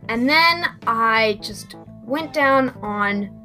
[0.09, 3.36] and then I just went down on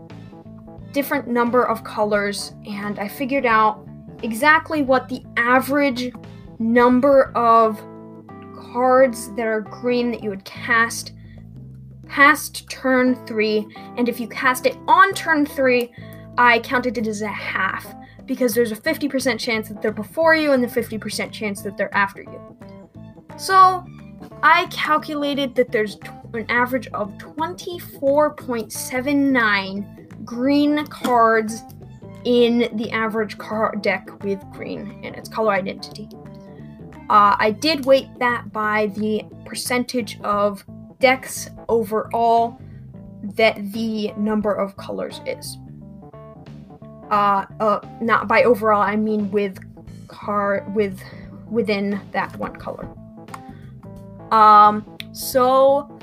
[0.93, 3.87] different number of colors and I figured out
[4.23, 6.13] exactly what the average
[6.59, 7.79] number of
[8.73, 11.13] cards that are green that you would cast
[12.13, 13.67] past turn three,
[13.97, 15.91] and if you cast it on turn three,
[16.37, 17.87] I counted it as a half
[18.27, 21.95] because there's a 50% chance that they're before you and the 50% chance that they're
[21.95, 22.55] after you.
[23.39, 23.83] So
[24.43, 25.97] I calculated that there's
[26.35, 31.63] an average of 24.79 green cards
[32.25, 36.09] in the average card deck with green in its color identity.
[37.11, 40.65] Uh, I did weight that by the percentage of
[41.01, 42.61] decks overall
[43.23, 45.59] that the number of colors is.
[47.11, 49.59] Uh, uh, not by overall, I mean with
[50.09, 51.01] car with
[51.51, 52.89] within that one color.
[54.33, 55.99] Um, so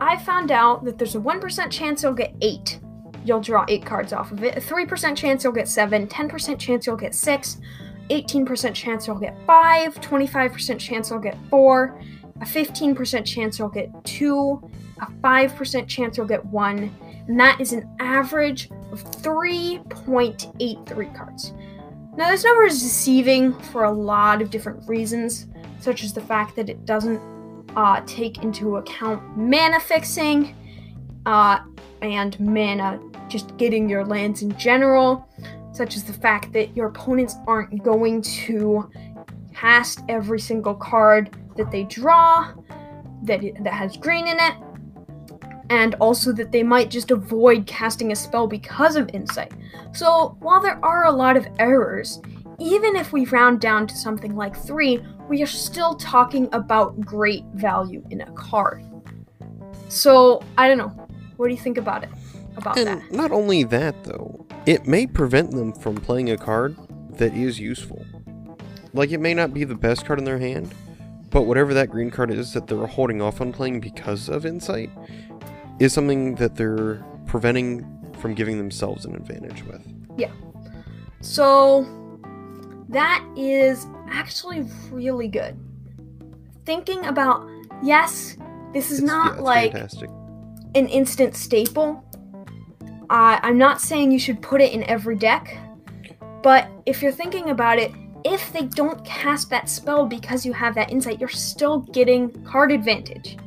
[0.00, 2.80] I found out that there's a 1% chance you'll get 8.
[3.26, 4.56] You'll draw 8 cards off of it.
[4.56, 6.06] A 3% chance you'll get 7.
[6.06, 7.58] 10% chance you'll get 6.
[8.08, 10.00] 18% chance you'll get 5.
[10.00, 12.00] 25% chance you'll get 4
[12.40, 14.62] a 15% chance you'll get two,
[15.00, 16.94] a 5% chance you'll get one,
[17.28, 21.52] and that is an average of 3.83 cards.
[22.16, 25.46] Now, this number is deceiving for a lot of different reasons,
[25.80, 27.20] such as the fact that it doesn't
[27.74, 30.54] uh, take into account mana fixing
[31.26, 31.60] uh,
[32.02, 35.28] and mana just getting your lands in general,
[35.72, 38.90] such as the fact that your opponents aren't going to
[39.54, 42.52] cast every single card that they draw
[43.22, 44.54] that that has green in it
[45.70, 49.52] and also that they might just avoid casting a spell because of insight.
[49.92, 52.20] So, while there are a lot of errors,
[52.58, 57.44] even if we round down to something like 3, we are still talking about great
[57.54, 58.84] value in a card.
[59.88, 61.05] So, I don't know.
[61.36, 62.10] What do you think about it?
[62.56, 63.12] About and that?
[63.12, 66.76] not only that, though, it may prevent them from playing a card
[67.18, 68.04] that is useful.
[68.92, 70.74] like it may not be the best card in their hand,
[71.30, 74.90] but whatever that green card is that they're holding off on playing because of insight
[75.78, 77.84] is something that they're preventing
[78.18, 79.82] from giving themselves an advantage with.
[80.16, 80.30] Yeah.
[81.20, 81.84] So
[82.88, 85.58] that is actually really good.
[86.64, 87.46] Thinking about
[87.82, 88.36] yes,
[88.72, 90.08] this is It's- not yeah, like fantastic.
[90.76, 92.04] An instant staple.
[93.08, 95.56] Uh, I'm not saying you should put it in every deck,
[96.42, 97.92] but if you're thinking about it,
[98.24, 102.72] if they don't cast that spell because you have that insight, you're still getting card
[102.72, 103.38] advantage.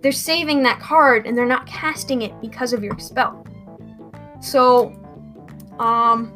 [0.00, 3.46] They're saving that card and they're not casting it because of your spell.
[4.40, 4.92] So,
[5.78, 6.32] um,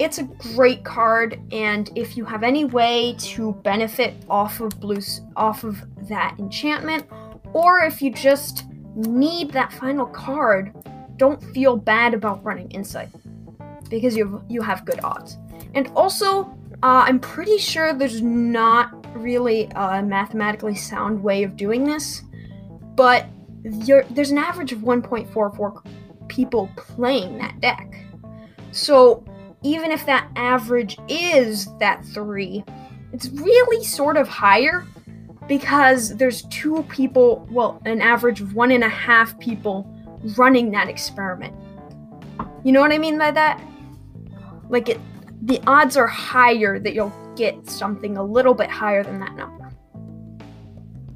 [0.00, 4.98] it's a great card, and if you have any way to benefit off of blue,
[5.36, 7.06] off of that enchantment,
[7.52, 8.64] or if you just
[8.94, 10.74] need that final card,
[11.16, 13.08] don't feel bad about running insight
[13.88, 15.38] because you you have good odds.
[15.74, 16.44] And also,
[16.82, 22.22] uh, I'm pretty sure there's not really a mathematically sound way of doing this,
[22.94, 23.26] but
[23.64, 25.86] there's an average of 1.44
[26.28, 28.04] people playing that deck.
[28.72, 29.24] So
[29.62, 32.64] even if that average is that three,
[33.12, 34.84] it's really sort of higher
[35.48, 39.90] because there's two people, well, an average of one and a half people
[40.36, 41.54] running that experiment.
[42.64, 43.60] You know what I mean by that?
[44.68, 45.00] Like it,
[45.42, 49.70] the odds are higher that you'll get something a little bit higher than that number.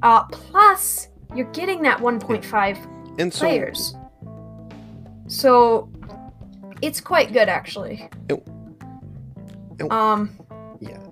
[0.03, 3.95] Uh, plus, you're getting that 1.5 And so players.
[5.27, 5.89] So
[6.81, 8.07] it's quite good actually.
[8.29, 8.47] It-
[9.79, 10.38] it- Um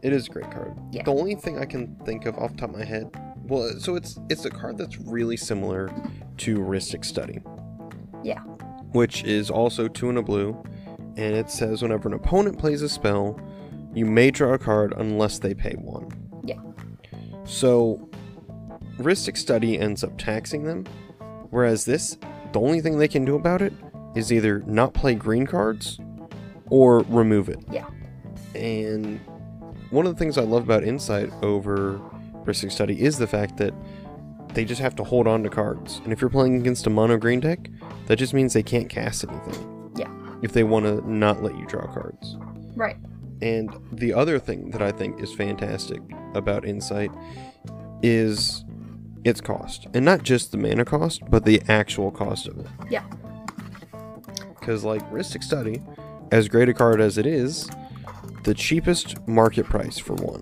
[0.08, 0.74] it is a great card.
[0.92, 1.04] Yeah.
[1.04, 3.10] The only thing I can think of off the top of my head,
[3.44, 5.92] well, so it's it's a card that's really similar
[6.38, 7.42] to Ristic Study.
[8.24, 8.40] Yeah.
[8.94, 10.64] Which is also two and a blue,
[11.18, 13.38] and it says whenever an opponent plays a spell,
[13.94, 16.10] you may draw a card unless they pay one.
[16.46, 16.62] Yeah.
[17.44, 18.10] So,
[18.98, 20.86] Ristic Study ends up taxing them,
[21.50, 22.18] whereas this,
[22.54, 23.74] the only thing they can do about it
[24.16, 26.00] is either not play green cards
[26.70, 27.60] or remove it.
[27.70, 27.88] Yeah.
[28.56, 29.20] And
[29.90, 32.00] one of the things I love about Insight over
[32.46, 33.74] Ristic Study is the fact that
[34.54, 36.02] they just have to hold on to cards.
[36.04, 37.70] And if you're playing against a mono green deck,
[38.08, 39.92] that just means they can't cast anything.
[39.96, 40.12] Yeah.
[40.42, 42.38] If they want to not let you draw cards.
[42.76, 42.98] right.
[43.40, 46.02] And the other thing that I think is fantastic
[46.34, 47.12] about Insight
[48.02, 48.66] is
[49.24, 49.86] its cost.
[49.94, 52.66] And not just the mana cost, but the actual cost of it.
[52.90, 53.04] Yeah.
[54.60, 55.84] Because, like, Ristic Study,
[56.32, 57.70] as great a card as it is,
[58.48, 60.42] the cheapest market price for one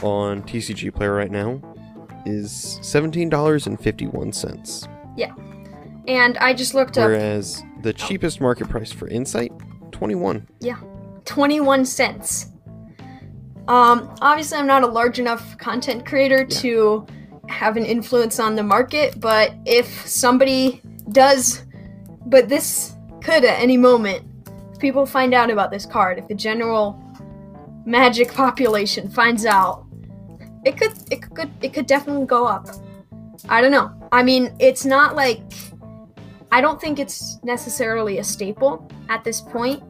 [0.00, 1.60] on TCG Player right now
[2.24, 4.88] is $17.51.
[5.16, 5.34] Yeah.
[6.06, 9.50] And I just looked up Whereas the cheapest market price for Insight,
[9.90, 10.78] 21 Yeah.
[11.24, 12.46] 21 cents.
[13.66, 17.04] Um, obviously, I'm not a large enough content creator to
[17.48, 20.80] have an influence on the market, but if somebody
[21.10, 21.64] does,
[22.24, 24.24] but this could at any moment,
[24.72, 27.01] if people find out about this card, if the general
[27.84, 29.86] magic population finds out,
[30.64, 32.68] it could, it could, it could definitely go up.
[33.48, 33.92] I don't know.
[34.12, 35.42] I mean, it's not like,
[36.52, 39.82] I don't think it's necessarily a staple at this point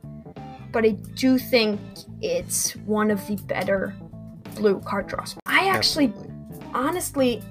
[0.73, 1.79] but I do think
[2.21, 3.95] it's one of the better
[4.55, 5.37] blue card draws.
[5.47, 6.13] I actually,
[6.75, 7.43] honestly,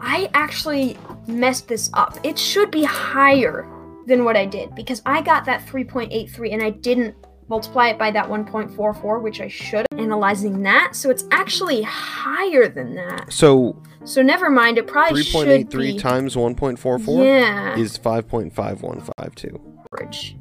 [0.00, 0.96] I actually
[1.26, 2.18] messed this up.
[2.24, 3.68] It should be higher
[4.06, 7.14] than what I did because I got that 3.83 and I didn't
[7.50, 9.84] multiply it by that 1.44, which I should.
[9.98, 13.30] Analyzing that, so it's actually higher than that.
[13.30, 14.78] So So never mind.
[14.78, 15.98] It probably should 3.83 be.
[15.98, 17.76] times 1.44 yeah.
[17.76, 19.60] is 5.5152.
[19.92, 20.36] average.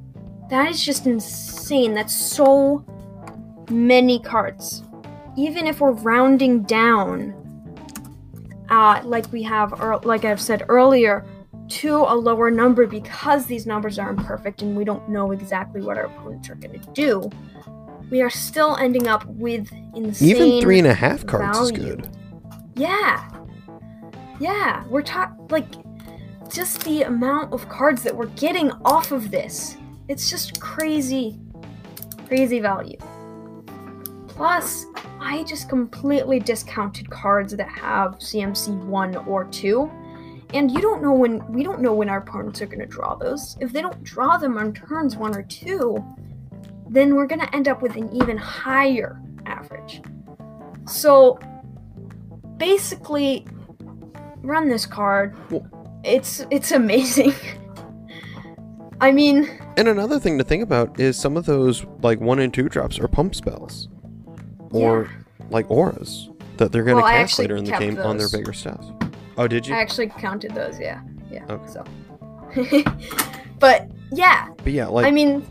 [0.49, 1.93] That is just insane.
[1.93, 2.86] That's so
[3.70, 4.84] many cards.
[5.36, 7.36] Even if we're rounding down,
[8.70, 11.26] uh, like we have, or like I've said earlier,
[11.70, 15.97] to a lower number because these numbers are imperfect and we don't know exactly what
[15.97, 17.30] our opponents are going to do,
[18.09, 20.30] we are still ending up with insane.
[20.30, 22.09] Even three and a half cards is good.
[22.76, 23.30] Yeah.
[24.39, 25.67] Yeah, we're talking like
[26.49, 29.78] just the amount of cards that we're getting off of this.
[30.07, 31.39] It's just crazy,
[32.28, 32.97] crazy value.
[34.28, 34.86] Plus,
[35.20, 39.91] I just completely discounted cards that have CMC 1 or 2.
[40.53, 43.15] And you don't know when we don't know when our opponents are going to draw
[43.15, 43.55] those.
[43.59, 46.03] If they don't draw them on turns 1 or 2,
[46.89, 50.01] then we're going to end up with an even higher average.
[50.87, 51.39] So,
[52.57, 53.45] basically
[54.41, 55.35] run this card.
[56.03, 57.33] It's it's amazing.
[59.01, 59.47] I mean,
[59.77, 62.99] And another thing to think about is some of those like one and two drops
[62.99, 63.87] are pump spells,
[64.71, 65.09] or
[65.49, 66.29] like auras.
[66.57, 68.83] that they're gonna Well, cast later in the game on their bigger stuff.
[69.39, 69.73] Oh, did you?
[69.73, 70.77] I actually counted those.
[70.77, 71.45] Yeah, yeah.
[71.49, 71.71] Okay.
[71.71, 71.85] So,
[73.59, 75.49] but yeah, but yeah, like I mean,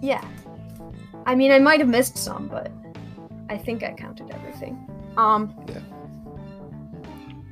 [0.00, 0.24] yeah.
[1.26, 2.70] I mean, I might have missed some, but
[3.48, 4.78] I think I counted everything.
[5.16, 5.52] Um.
[5.68, 5.80] Yeah.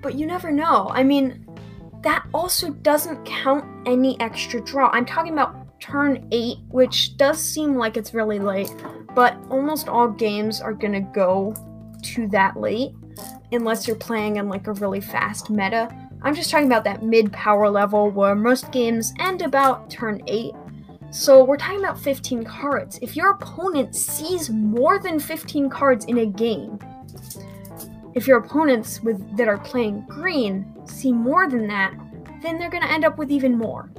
[0.01, 0.93] But you never know.
[0.93, 1.45] I mean,
[2.03, 4.91] that also doesn't count any extra draw.
[4.93, 8.73] I'm talking about turn eight, which does seem like it's really late,
[9.17, 11.53] but almost all games are gonna go
[12.01, 12.93] to that late
[13.53, 15.89] unless you're playing in like a really fast meta.
[16.23, 20.53] I'm just talking about that mid power level where most games end about turn 8.
[21.11, 22.99] So we're talking about 15 cards.
[23.01, 26.79] If your opponent sees more than 15 cards in a game,
[28.15, 31.95] if your opponents with that are playing green see more than that,
[32.43, 33.91] then they're going to end up with even more.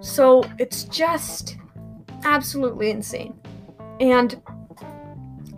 [0.00, 1.58] So it's just
[2.24, 3.38] absolutely insane.
[4.00, 4.40] And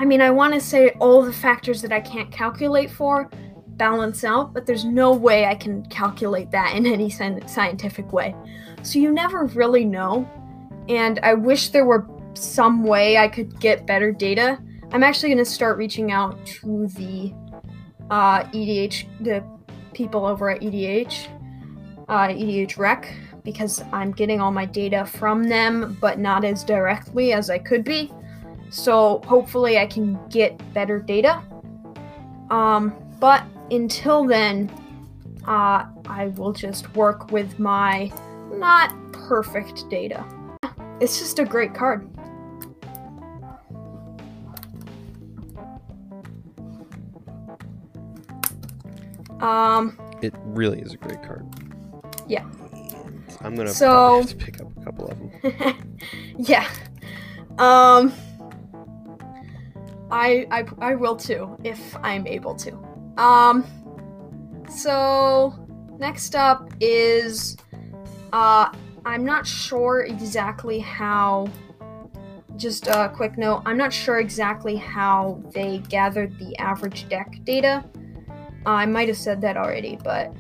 [0.01, 3.29] I mean, I want to say all the factors that I can't calculate for
[3.79, 8.35] balance out, but there's no way I can calculate that in any scientific way.
[8.83, 10.29] So you never really know.
[10.89, 14.59] And I wish there were some way I could get better data.
[14.93, 17.33] I'm actually going to start reaching out to the
[18.11, 19.45] uh, EDH, the
[19.93, 21.29] people over at EDH,
[22.09, 27.51] uh, EDHREC, because I'm getting all my data from them, but not as directly as
[27.51, 28.13] I could be.
[28.71, 31.43] So hopefully I can get better data.
[32.51, 34.71] Um, but until then,
[35.47, 38.13] uh, I will just work with my
[38.53, 40.25] not perfect data.
[41.01, 42.09] It's just a great card.
[49.41, 51.47] Um, it really is a great card.
[52.27, 52.45] Yeah.
[53.41, 55.99] I'm gonna so, have to pick up a couple of them.
[56.39, 56.69] yeah.
[57.59, 58.13] Um,
[60.11, 62.73] I, I I will too if I'm able to.
[63.17, 63.65] Um,
[64.69, 65.55] so
[65.99, 67.57] next up is
[68.33, 68.71] uh
[69.05, 71.49] I'm not sure exactly how.
[72.57, 77.85] Just a quick note: I'm not sure exactly how they gathered the average deck data.
[78.67, 80.33] I might have said that already, but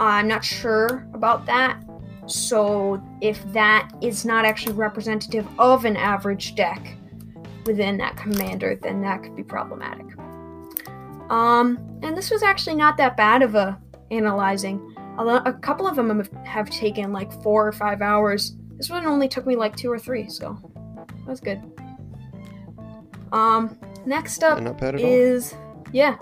[0.00, 1.82] I'm not sure about that.
[2.26, 6.96] So if that is not actually representative of an average deck
[7.66, 10.06] within that commander, then that could be problematic.
[11.30, 14.94] Um, and this was actually not that bad of a analyzing.
[15.18, 18.56] A, lo- a couple of them have, taken like four or five hours.
[18.76, 20.58] This one only took me like two or three, so
[20.96, 21.62] that was good.
[23.32, 25.06] Um, next up And not bad at all.
[25.06, 25.54] is
[25.92, 26.16] yeah.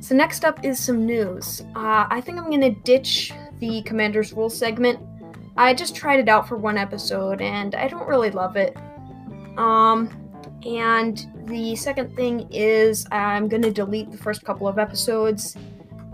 [0.00, 1.62] So next up is some news.
[1.76, 4.98] Uh, I think I'm gonna ditch the Commander's Rule segment.
[5.56, 8.76] I just tried it out for one episode and I don't really love it.
[9.56, 10.10] Um,
[10.66, 15.56] and the second thing is I'm gonna delete the first couple of episodes.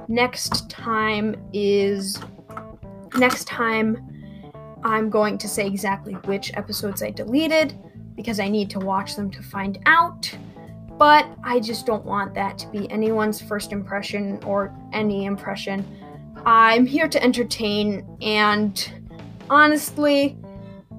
[0.08, 2.18] Next time is
[3.16, 3.98] next time
[4.84, 7.78] I'm going to say exactly which episodes I deleted
[8.14, 10.30] because I need to watch them to find out
[11.02, 15.84] but I just don't want that to be anyone's first impression or any impression.
[16.46, 18.92] I'm here to entertain, and
[19.50, 20.38] honestly,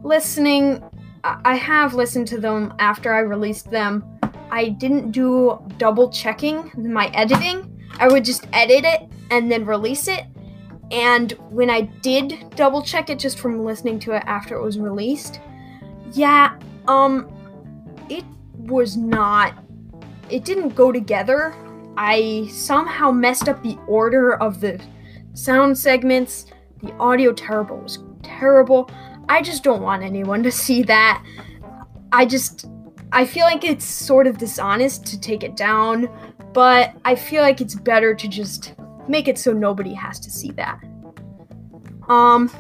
[0.04, 0.84] listening,
[1.24, 4.19] I have listened to them after I released them.
[4.51, 7.69] I didn't do double checking my editing,
[7.99, 10.26] I would just edit it and then release it.
[10.91, 14.78] And when I did double check it just from listening to it after it was
[14.78, 15.39] released,
[16.11, 16.57] yeah,
[16.88, 17.32] um,
[18.09, 18.26] it
[18.57, 19.63] was not
[20.30, 21.53] it didn't go together.
[21.97, 24.82] I somehow messed up the order of the
[25.34, 26.47] sound segments.
[26.82, 28.89] The audio terrible was terrible.
[29.30, 31.24] I just don't want anyone to see that.
[32.11, 32.67] I just
[33.11, 36.09] I feel like it's sort of dishonest to take it down,
[36.53, 38.74] but I feel like it's better to just
[39.07, 40.80] make it so nobody has to see that.
[42.09, 42.51] Um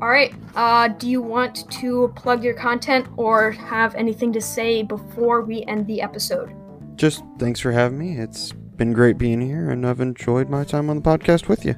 [0.00, 0.34] all right.
[0.54, 5.62] Uh, do you want to plug your content or have anything to say before we
[5.64, 6.52] end the episode?
[6.96, 8.18] Just thanks for having me.
[8.18, 11.76] It's been great being here, and I've enjoyed my time on the podcast with you.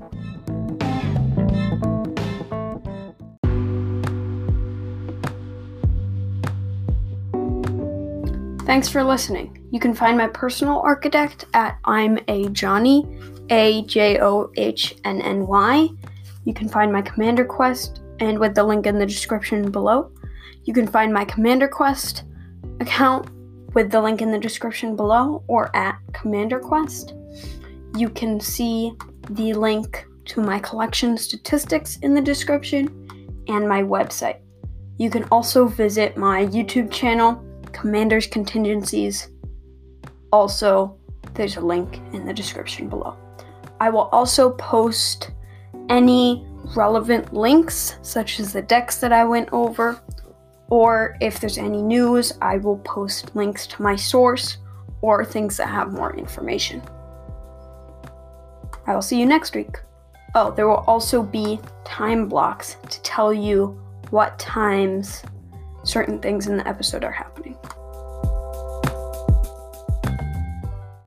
[8.68, 9.66] Thanks for listening.
[9.72, 13.06] You can find my personal Archidekt at I'm a Johnny,
[13.48, 15.88] A J O H N N Y.
[16.44, 20.12] You can find my Commander Quest, and with the link in the description below,
[20.64, 22.24] you can find my Commander Quest
[22.80, 23.30] account
[23.72, 27.14] with the link in the description below or at Commander Quest.
[27.96, 28.92] You can see
[29.30, 33.08] the link to my collection statistics in the description
[33.48, 34.40] and my website.
[34.98, 37.42] You can also visit my YouTube channel,
[37.72, 39.28] Commander's Contingencies.
[40.32, 40.98] Also,
[41.34, 43.16] there's a link in the description below.
[43.80, 45.30] I will also post
[45.88, 46.46] any
[46.76, 50.00] relevant links, such as the decks that I went over,
[50.70, 54.58] or if there's any news, I will post links to my source
[55.00, 56.82] or things that have more information.
[58.86, 59.76] I will see you next week.
[60.34, 65.22] Oh, there will also be time blocks to tell you what times
[65.84, 67.56] certain things in the episode are happening.